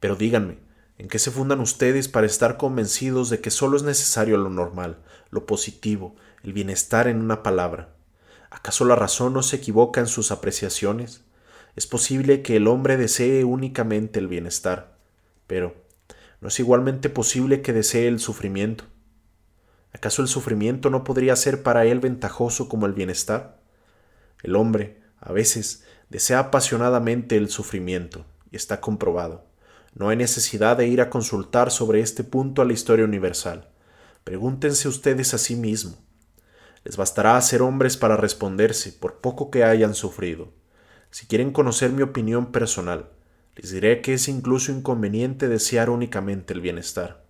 [0.00, 0.58] Pero díganme,
[0.98, 4.98] ¿en qué se fundan ustedes para estar convencidos de que solo es necesario lo normal,
[5.30, 7.94] lo positivo, el bienestar en una palabra?
[8.50, 11.22] ¿Acaso la razón no se equivoca en sus apreciaciones?
[11.76, 14.98] Es posible que el hombre desee únicamente el bienestar,
[15.46, 15.76] pero
[16.42, 18.84] ¿no es igualmente posible que desee el sufrimiento?
[19.92, 23.60] ¿Acaso el sufrimiento no podría ser para él ventajoso como el bienestar?
[24.42, 29.46] El hombre, a veces, desea apasionadamente el sufrimiento, y está comprobado.
[29.94, 33.68] No hay necesidad de ir a consultar sobre este punto a la historia universal.
[34.24, 35.96] Pregúntense ustedes a sí mismo.
[36.82, 40.48] Les bastará ser hombres para responderse, por poco que hayan sufrido.
[41.12, 43.10] Si quieren conocer mi opinión personal,
[43.56, 47.24] les diré que es incluso inconveniente desear únicamente el bienestar.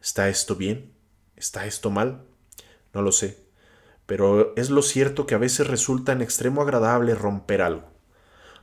[0.00, 0.92] ¿Está esto bien?
[1.36, 2.24] ¿Está esto mal?
[2.92, 3.50] No lo sé
[4.10, 7.92] pero es lo cierto que a veces resulta en extremo agradable romper algo.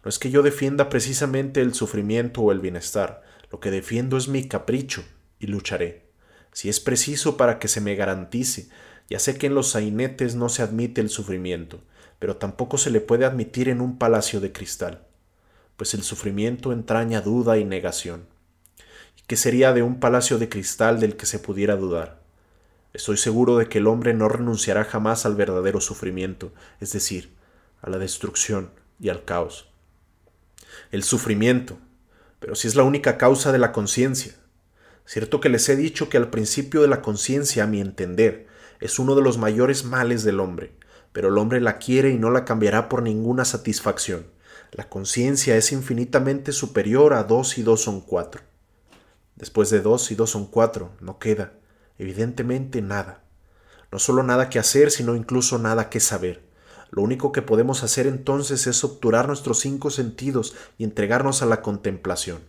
[0.03, 4.27] No es que yo defienda precisamente el sufrimiento o el bienestar, lo que defiendo es
[4.27, 5.05] mi capricho,
[5.39, 6.11] y lucharé.
[6.51, 8.67] Si es preciso para que se me garantice,
[9.09, 11.79] ya sé que en los sainetes no se admite el sufrimiento,
[12.19, 15.06] pero tampoco se le puede admitir en un palacio de cristal,
[15.77, 18.25] pues el sufrimiento entraña duda y negación.
[19.17, 22.19] ¿Y qué sería de un palacio de cristal del que se pudiera dudar?
[22.93, 26.51] Estoy seguro de que el hombre no renunciará jamás al verdadero sufrimiento,
[26.81, 27.31] es decir,
[27.81, 29.69] a la destrucción y al caos.
[30.91, 31.77] El sufrimiento,
[32.39, 34.33] pero si es la única causa de la conciencia.
[35.05, 38.47] Cierto que les he dicho que al principio de la conciencia, a mi entender,
[38.79, 40.73] es uno de los mayores males del hombre,
[41.13, 44.25] pero el hombre la quiere y no la cambiará por ninguna satisfacción.
[44.71, 48.41] La conciencia es infinitamente superior a dos y dos son cuatro.
[49.35, 51.53] Después de dos y dos son cuatro, no queda,
[51.97, 53.23] Evidentemente nada.
[53.91, 56.45] No solo nada que hacer, sino incluso nada que saber.
[56.89, 61.61] Lo único que podemos hacer entonces es obturar nuestros cinco sentidos y entregarnos a la
[61.61, 62.41] contemplación.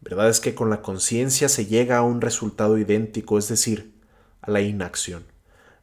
[0.00, 3.94] Verdad es que con la conciencia se llega a un resultado idéntico, es decir,
[4.40, 5.24] a la inacción.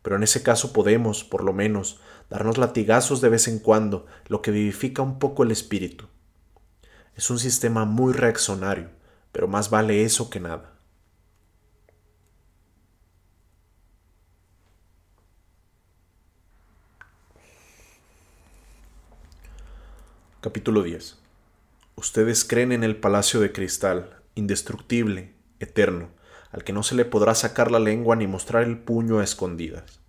[0.07, 4.41] Pero en ese caso podemos, por lo menos, darnos latigazos de vez en cuando, lo
[4.41, 6.05] que vivifica un poco el espíritu.
[7.17, 8.89] Es un sistema muy reaccionario,
[9.33, 10.79] pero más vale eso que nada.
[20.39, 21.17] Capítulo 10.
[21.95, 26.11] Ustedes creen en el palacio de cristal, indestructible, eterno,
[26.51, 29.99] al que no se le podrá sacar la lengua ni mostrar el puño a escondidas.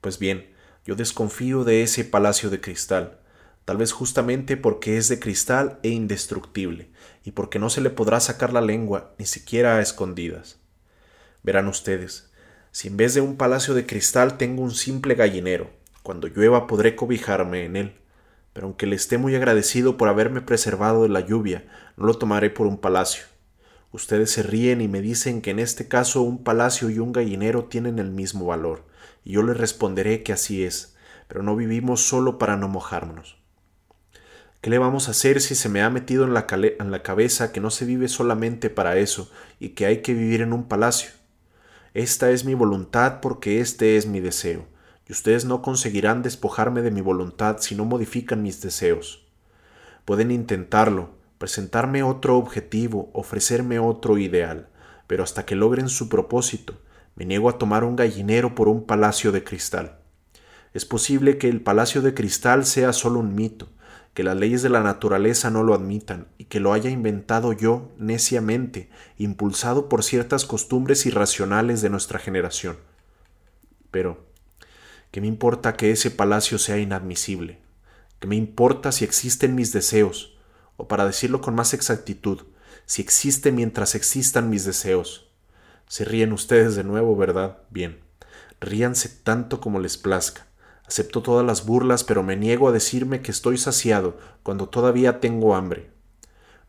[0.00, 0.52] Pues bien,
[0.84, 3.20] yo desconfío de ese palacio de cristal,
[3.64, 6.90] tal vez justamente porque es de cristal e indestructible,
[7.24, 10.58] y porque no se le podrá sacar la lengua ni siquiera a escondidas.
[11.42, 12.30] Verán ustedes,
[12.70, 15.70] si en vez de un palacio de cristal tengo un simple gallinero,
[16.02, 18.02] cuando llueva podré cobijarme en él
[18.52, 21.64] pero aunque le esté muy agradecido por haberme preservado de la lluvia,
[21.96, 23.24] no lo tomaré por un palacio.
[23.92, 27.66] Ustedes se ríen y me dicen que en este caso un palacio y un gallinero
[27.66, 28.86] tienen el mismo valor,
[29.22, 30.96] y yo les responderé que así es,
[31.28, 33.36] pero no vivimos solo para no mojarnos.
[34.62, 37.52] ¿Qué le vamos a hacer si se me ha metido en la, en la cabeza
[37.52, 41.10] que no se vive solamente para eso y que hay que vivir en un palacio?
[41.94, 44.66] Esta es mi voluntad porque este es mi deseo,
[45.06, 49.26] y ustedes no conseguirán despojarme de mi voluntad si no modifican mis deseos.
[50.06, 51.10] Pueden intentarlo,
[51.42, 54.68] presentarme otro objetivo, ofrecerme otro ideal,
[55.08, 56.78] pero hasta que logren su propósito,
[57.16, 59.98] me niego a tomar un gallinero por un palacio de cristal.
[60.72, 63.66] Es posible que el palacio de cristal sea solo un mito,
[64.14, 67.90] que las leyes de la naturaleza no lo admitan y que lo haya inventado yo
[67.98, 68.88] neciamente,
[69.18, 72.76] impulsado por ciertas costumbres irracionales de nuestra generación.
[73.90, 74.28] Pero,
[75.10, 77.58] ¿qué me importa que ese palacio sea inadmisible?
[78.20, 80.31] ¿Qué me importa si existen mis deseos?
[80.82, 82.40] O para decirlo con más exactitud,
[82.86, 85.30] si existe mientras existan mis deseos.
[85.86, 87.58] Se ríen ustedes de nuevo, ¿verdad?
[87.70, 88.00] Bien.
[88.58, 90.48] Ríanse tanto como les plazca.
[90.84, 95.54] Acepto todas las burlas, pero me niego a decirme que estoy saciado cuando todavía tengo
[95.54, 95.92] hambre.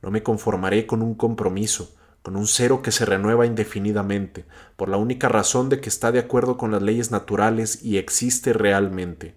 [0.03, 4.45] No me conformaré con un compromiso, con un cero que se renueva indefinidamente,
[4.76, 8.53] por la única razón de que está de acuerdo con las leyes naturales y existe
[8.53, 9.34] realmente.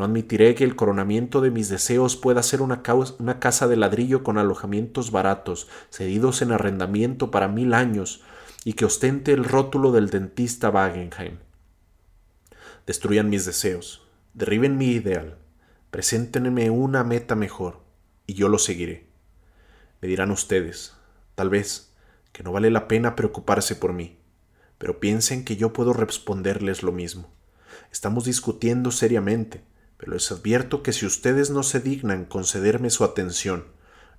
[0.00, 2.82] No admitiré que el coronamiento de mis deseos pueda ser una,
[3.18, 8.22] una, casa de ladrillo con alojamientos baratos, cedidos en arrendamiento para mil años,
[8.64, 11.36] y que ostente el rótulo del dentista Wagenheim.
[12.86, 15.36] Destruyan mis deseos, Derriben mi ideal,
[15.90, 17.82] preséntenme una meta mejor
[18.26, 19.04] y yo lo seguiré.
[20.00, 20.94] Me dirán ustedes,
[21.34, 21.92] tal vez,
[22.32, 24.16] que no vale la pena preocuparse por mí,
[24.78, 27.28] pero piensen que yo puedo responderles lo mismo.
[27.92, 29.68] Estamos discutiendo seriamente,
[30.00, 33.66] pero les advierto que si ustedes no se dignan concederme su atención,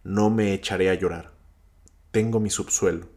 [0.04, 1.32] no me echaré a llorar.
[2.12, 3.08] Tengo mi subsuelo.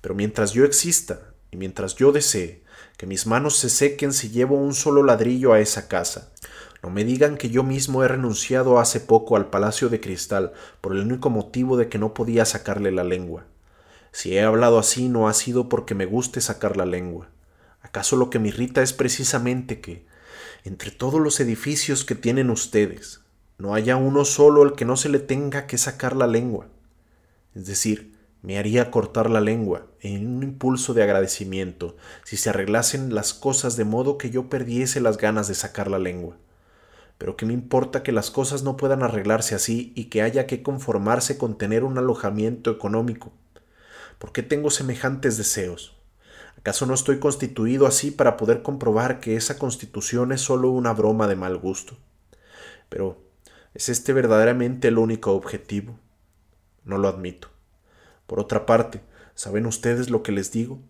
[0.00, 2.62] Pero mientras yo exista y mientras yo desee,
[2.96, 6.30] que mis manos se sequen si llevo un solo ladrillo a esa casa.
[6.80, 10.92] No me digan que yo mismo he renunciado hace poco al palacio de cristal por
[10.92, 13.46] el único motivo de que no podía sacarle la lengua.
[14.12, 17.30] Si he hablado así no ha sido porque me guste sacar la lengua.
[17.82, 20.06] ¿Acaso lo que me irrita es precisamente que,
[20.68, 23.22] entre todos los edificios que tienen ustedes,
[23.56, 26.68] no haya uno solo al que no se le tenga que sacar la lengua?
[27.54, 33.14] Es decir, me haría cortar la lengua en un impulso de agradecimiento si se arreglasen
[33.14, 36.36] las cosas de modo que yo perdiese las ganas de sacar la lengua.
[37.16, 40.62] Pero qué me importa que las cosas no puedan arreglarse así y que haya que
[40.62, 43.32] conformarse con tener un alojamiento económico.
[44.18, 45.97] ¿Por qué tengo semejantes deseos?
[46.58, 51.28] ¿Acaso no estoy constituido así para poder comprobar que esa constitución es sólo una broma
[51.28, 51.96] de mal gusto?
[52.88, 53.22] Pero,
[53.74, 56.00] ¿es este verdaderamente el único objetivo?
[56.84, 57.48] No lo admito.
[58.26, 59.00] Por otra parte,
[59.36, 60.80] ¿saben ustedes lo que les digo?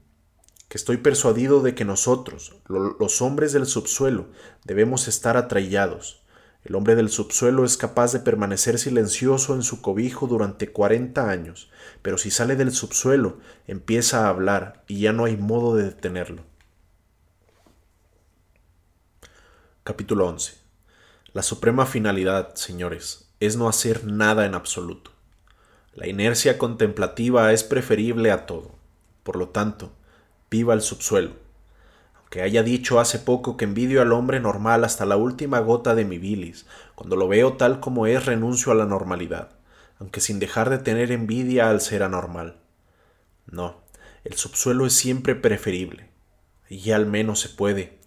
[0.69, 4.29] Que estoy persuadido de que nosotros, los hombres del subsuelo,
[4.65, 6.23] debemos estar atraillados.
[6.65, 11.71] El hombre del subsuelo es capaz de permanecer silencioso en su cobijo durante cuarenta años,
[12.03, 16.45] pero si sale del subsuelo, empieza a hablar y ya no hay modo de detenerlo.
[19.85, 20.55] Capítulo 11.
[21.33, 25.13] La suprema finalidad, señores, es no hacer nada en absoluto.
[25.95, 28.73] La inercia contemplativa es preferible a todo.
[29.23, 29.93] Por lo tanto,
[30.51, 31.33] viva el subsuelo.
[32.19, 36.05] Aunque haya dicho hace poco que envidio al hombre normal hasta la última gota de
[36.05, 39.58] mi bilis, cuando lo veo tal como es renuncio a la normalidad,
[39.99, 42.61] aunque sin dejar de tener envidia al ser anormal.
[43.47, 43.83] No,
[44.25, 46.11] el subsuelo es siempre preferible.
[46.69, 47.99] Y al menos se puede.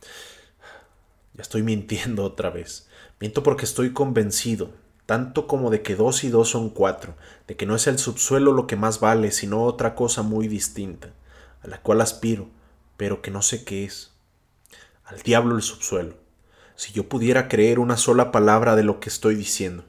[1.33, 2.87] Ya estoy mintiendo otra vez.
[3.19, 4.71] Miento porque estoy convencido,
[5.05, 7.15] tanto como de que dos y dos son cuatro,
[7.47, 11.13] de que no es el subsuelo lo que más vale, sino otra cosa muy distinta,
[11.61, 12.49] a la cual aspiro,
[12.97, 14.11] pero que no sé qué es.
[15.03, 16.15] Al diablo el subsuelo,
[16.75, 19.85] si yo pudiera creer una sola palabra de lo que estoy diciendo.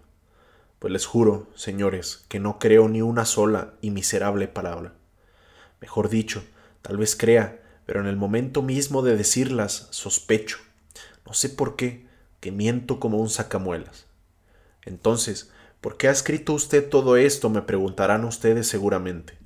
[0.83, 4.95] Pues les juro, señores, que no creo ni una sola y miserable palabra.
[5.81, 6.43] Mejor dicho,
[6.83, 10.59] tal vez crea, pero en el momento mismo de decirlas sospecho,
[11.25, 12.09] no sé por qué,
[12.41, 14.07] que miento como un sacamuelas.
[14.85, 17.49] Entonces, ¿por qué ha escrito usted todo esto?
[17.49, 19.39] me preguntarán ustedes seguramente.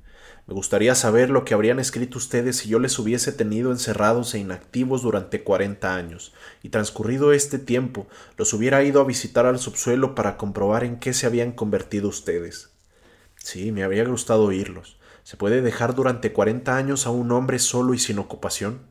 [0.47, 4.39] Me gustaría saber lo que habrían escrito ustedes si yo les hubiese tenido encerrados e
[4.39, 6.33] inactivos durante cuarenta años,
[6.63, 8.07] y transcurrido este tiempo
[8.37, 12.69] los hubiera ido a visitar al subsuelo para comprobar en qué se habían convertido ustedes.
[13.35, 14.97] Sí, me habría gustado oírlos.
[15.23, 18.83] ¿Se puede dejar durante cuarenta años a un hombre solo y sin ocupación?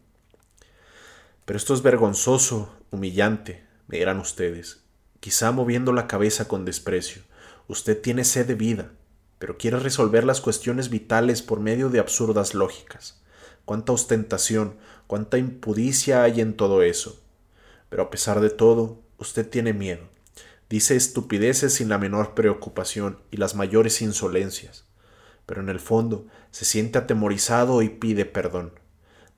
[1.47, 4.83] Pero esto es vergonzoso, humillante, me dirán ustedes,
[5.21, 7.23] quizá moviendo la cabeza con desprecio.
[7.67, 8.91] Usted tiene sed de vida,
[9.39, 13.21] pero quiere resolver las cuestiones vitales por medio de absurdas lógicas.
[13.65, 14.77] Cuánta ostentación,
[15.07, 17.23] cuánta impudicia hay en todo eso.
[17.89, 20.09] Pero a pesar de todo, usted tiene miedo.
[20.69, 24.85] Dice estupideces sin la menor preocupación y las mayores insolencias.
[25.47, 28.73] Pero en el fondo se siente atemorizado y pide perdón.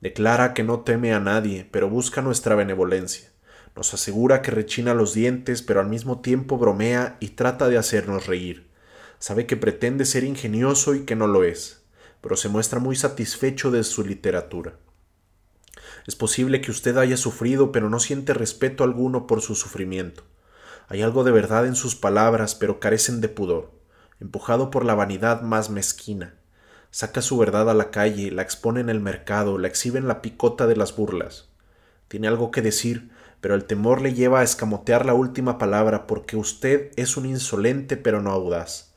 [0.01, 3.29] Declara que no teme a nadie, pero busca nuestra benevolencia.
[3.75, 8.25] Nos asegura que rechina los dientes, pero al mismo tiempo bromea y trata de hacernos
[8.25, 8.68] reír.
[9.19, 11.81] Sabe que pretende ser ingenioso y que no lo es,
[12.21, 14.77] pero se muestra muy satisfecho de su literatura.
[16.07, 20.23] Es posible que usted haya sufrido, pero no siente respeto alguno por su sufrimiento.
[20.87, 23.73] Hay algo de verdad en sus palabras, pero carecen de pudor.
[24.21, 26.35] Empujado por la vanidad más mezquina,
[26.89, 30.21] saca su verdad a la calle, la expone en el mercado, la exhibe en la
[30.21, 31.49] picota de las burlas.
[32.07, 36.37] Tiene algo que decir, pero el temor le lleva a escamotear la última palabra porque
[36.37, 38.88] usted es un insolente pero no audaz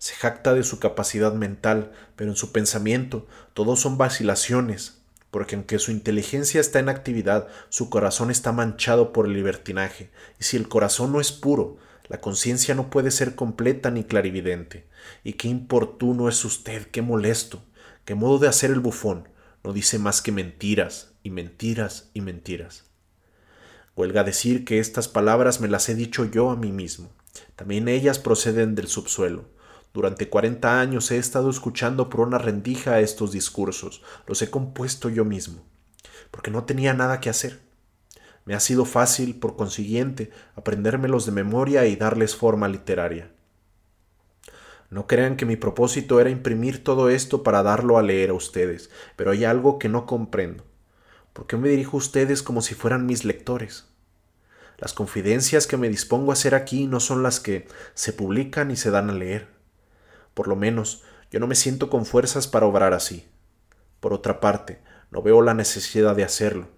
[0.00, 5.78] se jacta de su capacidad mental, pero en su pensamiento todo son vacilaciones, porque aunque
[5.78, 10.10] su inteligencia está en actividad, su corazón está manchado por el libertinaje,
[10.40, 11.76] y si el corazón no es puro,
[12.08, 14.86] la conciencia no puede ser completa ni clarividente.
[15.22, 17.62] Y qué importuno es usted, qué molesto,
[18.06, 19.28] qué modo de hacer el bufón,
[19.62, 22.84] no dice más que mentiras, y mentiras, y mentiras.
[23.96, 27.10] Huelga decir que estas palabras me las he dicho yo a mí mismo.
[27.54, 29.59] También ellas proceden del subsuelo.
[29.92, 35.24] Durante cuarenta años he estado escuchando por una rendija estos discursos, los he compuesto yo
[35.24, 35.64] mismo,
[36.30, 37.60] porque no tenía nada que hacer.
[38.44, 43.32] Me ha sido fácil, por consiguiente, aprendérmelos de memoria y darles forma literaria.
[44.90, 48.90] No crean que mi propósito era imprimir todo esto para darlo a leer a ustedes,
[49.16, 50.64] pero hay algo que no comprendo.
[51.32, 53.86] ¿Por qué me dirijo a ustedes como si fueran mis lectores?
[54.78, 58.76] Las confidencias que me dispongo a hacer aquí no son las que se publican y
[58.76, 59.59] se dan a leer.
[60.34, 63.28] Por lo menos yo no me siento con fuerzas para obrar así.
[64.00, 64.80] Por otra parte,
[65.10, 66.68] no veo la necesidad de hacerlo.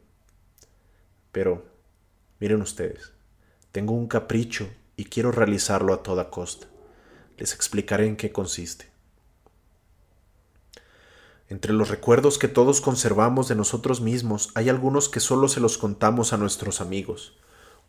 [1.31, 1.65] Pero,
[2.41, 3.13] miren ustedes,
[3.71, 6.67] tengo un capricho y quiero realizarlo a toda costa.
[7.39, 8.91] Les explicaré en qué consiste.
[11.49, 15.77] Entre los recuerdos que todos conservamos de nosotros mismos hay algunos que solo se los
[15.77, 17.37] contamos a nuestros amigos,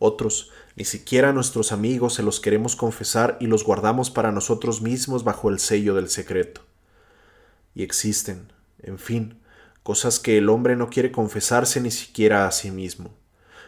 [0.04, 4.82] otros, ni siquiera a nuestros amigos se los queremos confesar y los guardamos para nosotros
[4.82, 6.62] mismos bajo el sello del secreto.
[7.74, 8.52] Y existen,
[8.82, 9.40] en fin,
[9.82, 13.12] cosas que el hombre no quiere confesarse ni siquiera a sí mismo.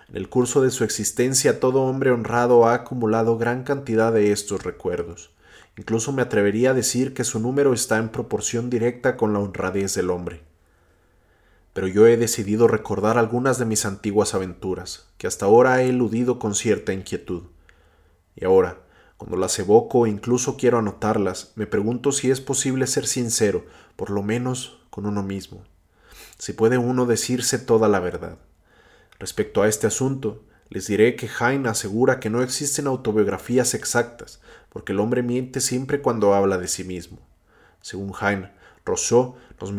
[0.09, 4.63] En el curso de su existencia todo hombre honrado ha acumulado gran cantidad de estos
[4.63, 5.31] recuerdos.
[5.77, 9.95] Incluso me atrevería a decir que su número está en proporción directa con la honradez
[9.95, 10.44] del hombre
[11.75, 16.39] pero yo he decidido recordar algunas de mis antiguas aventuras, que hasta ahora he eludido
[16.39, 17.43] con cierta inquietud.
[18.33, 18.77] Y ahora,
[19.17, 23.65] cuando las evoco e incluso quiero anotarlas, me pregunto si es posible ser sincero,
[23.97, 25.65] por lo menos con uno mismo.
[26.37, 28.37] Si puede uno decirse toda la verdad.
[29.19, 34.39] Respecto a este asunto, les diré que Heine asegura que no existen autobiografías exactas,
[34.69, 37.19] porque el hombre miente siempre cuando habla de sí mismo.
[37.81, 38.53] Según Heine,
[38.85, 39.71] Rousseau nos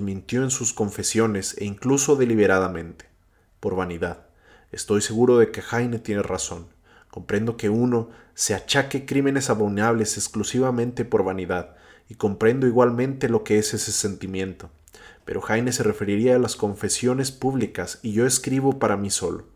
[0.00, 3.06] mintió, en sus confesiones e incluso deliberadamente,
[3.58, 4.26] por vanidad.
[4.70, 6.66] Estoy seguro de que Heine tiene razón.
[7.10, 11.76] Comprendo que uno se achaque crímenes abominables exclusivamente por vanidad,
[12.08, 14.70] y comprendo igualmente lo que es ese sentimiento.
[15.24, 19.46] Pero Heine se referiría a las confesiones públicas y yo escribo para mí solo.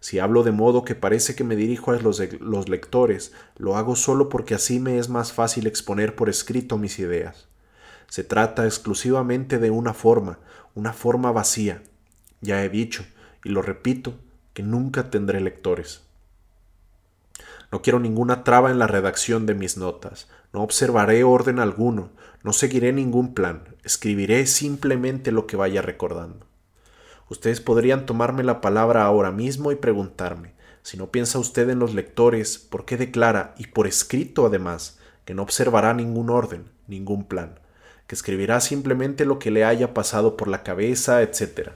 [0.00, 3.96] Si hablo de modo que parece que me dirijo a los, los lectores, lo hago
[3.96, 7.46] solo porque así me es más fácil exponer por escrito mis ideas.
[8.08, 10.38] Se trata exclusivamente de una forma,
[10.74, 11.82] una forma vacía.
[12.40, 13.04] Ya he dicho,
[13.44, 14.14] y lo repito,
[14.52, 16.02] que nunca tendré lectores.
[17.72, 22.10] No quiero ninguna traba en la redacción de mis notas, no observaré orden alguno,
[22.42, 26.46] no seguiré ningún plan, escribiré simplemente lo que vaya recordando.
[27.28, 31.92] Ustedes podrían tomarme la palabra ahora mismo y preguntarme, si no piensa usted en los
[31.92, 37.58] lectores, ¿por qué declara, y por escrito además, que no observará ningún orden, ningún plan?
[38.06, 41.70] Que escribirá simplemente lo que le haya pasado por la cabeza, etc.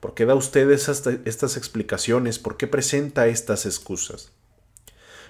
[0.00, 2.38] ¿Por qué da usted estas explicaciones?
[2.38, 4.32] ¿Por qué presenta estas excusas?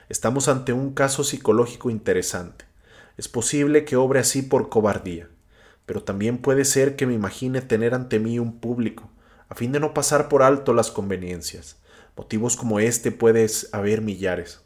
[0.09, 2.64] Estamos ante un caso psicológico interesante.
[3.16, 5.28] Es posible que obre así por cobardía,
[5.86, 9.10] pero también puede ser que me imagine tener ante mí un público,
[9.48, 11.77] a fin de no pasar por alto las conveniencias.
[12.16, 14.60] Motivos como este puedes haber millares.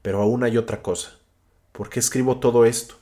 [0.00, 1.18] Pero aún hay otra cosa.
[1.72, 3.01] ¿Por qué escribo todo esto?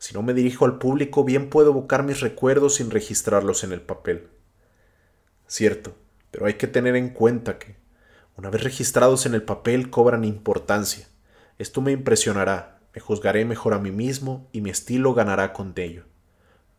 [0.00, 3.82] Si no me dirijo al público, bien puedo evocar mis recuerdos sin registrarlos en el
[3.82, 4.28] papel.
[5.46, 5.94] Cierto,
[6.30, 7.76] pero hay que tener en cuenta que
[8.34, 11.06] una vez registrados en el papel, cobran importancia.
[11.58, 16.04] Esto me impresionará, me juzgaré mejor a mí mismo y mi estilo ganará con ello.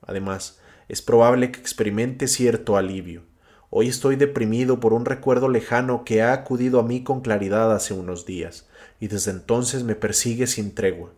[0.01, 3.21] Además, es probable que experimente cierto alivio.
[3.69, 7.93] Hoy estoy deprimido por un recuerdo lejano que ha acudido a mí con claridad hace
[7.93, 8.67] unos días,
[8.99, 11.11] y desde entonces me persigue sin tregua,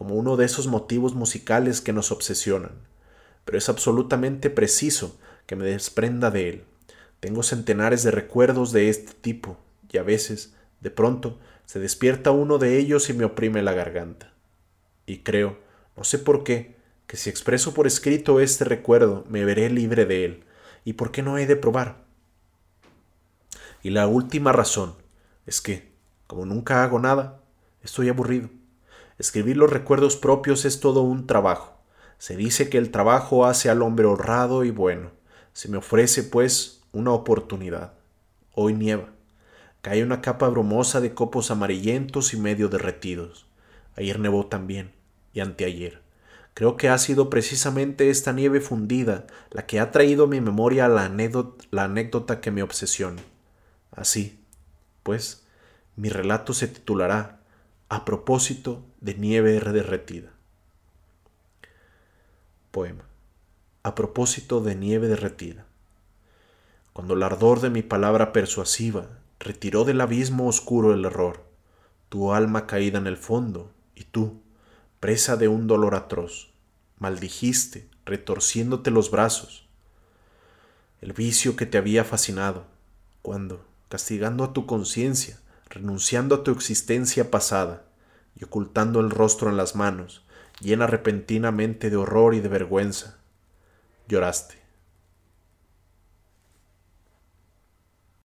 [0.00, 2.72] como uno de esos motivos musicales que nos obsesionan.
[3.44, 6.64] Pero es absolutamente preciso que me desprenda de él.
[7.20, 9.58] Tengo centenares de recuerdos de este tipo,
[9.92, 14.32] y a veces, de pronto, se despierta uno de ellos y me oprime la garganta.
[15.04, 15.58] Y creo,
[15.98, 20.24] no sé por qué, que si expreso por escrito este recuerdo, me veré libre de
[20.24, 20.44] él.
[20.82, 22.06] ¿Y por qué no he de probar?
[23.82, 24.94] Y la última razón
[25.44, 25.92] es que,
[26.26, 27.42] como nunca hago nada,
[27.82, 28.48] estoy aburrido.
[29.20, 31.78] Escribir los recuerdos propios es todo un trabajo.
[32.16, 35.10] Se dice que el trabajo hace al hombre honrado y bueno.
[35.52, 37.92] Se me ofrece, pues, una oportunidad.
[38.54, 39.10] Hoy nieva.
[39.82, 43.44] Cae una capa brumosa de copos amarillentos y medio derretidos.
[43.94, 44.92] Ayer nevó también,
[45.34, 46.00] y anteayer.
[46.54, 50.88] Creo que ha sido precisamente esta nieve fundida la que ha traído a mi memoria
[50.88, 53.20] la anécdota, la anécdota que me obsesiona.
[53.90, 54.42] Así,
[55.02, 55.44] pues,
[55.94, 57.40] mi relato se titulará
[57.90, 60.30] A propósito de nieve derretida.
[62.70, 63.04] Poema.
[63.82, 65.64] A propósito de nieve derretida.
[66.92, 69.08] Cuando el ardor de mi palabra persuasiva
[69.38, 71.42] retiró del abismo oscuro el error,
[72.10, 74.42] tu alma caída en el fondo, y tú,
[75.00, 76.50] presa de un dolor atroz,
[76.98, 79.66] maldijiste, retorciéndote los brazos,
[81.00, 82.66] el vicio que te había fascinado,
[83.22, 85.40] cuando, castigando a tu conciencia,
[85.70, 87.84] renunciando a tu existencia pasada
[88.40, 90.24] y ocultando el rostro en las manos,
[90.60, 93.18] llena repentinamente de horror y de vergüenza,
[94.08, 94.59] lloraste.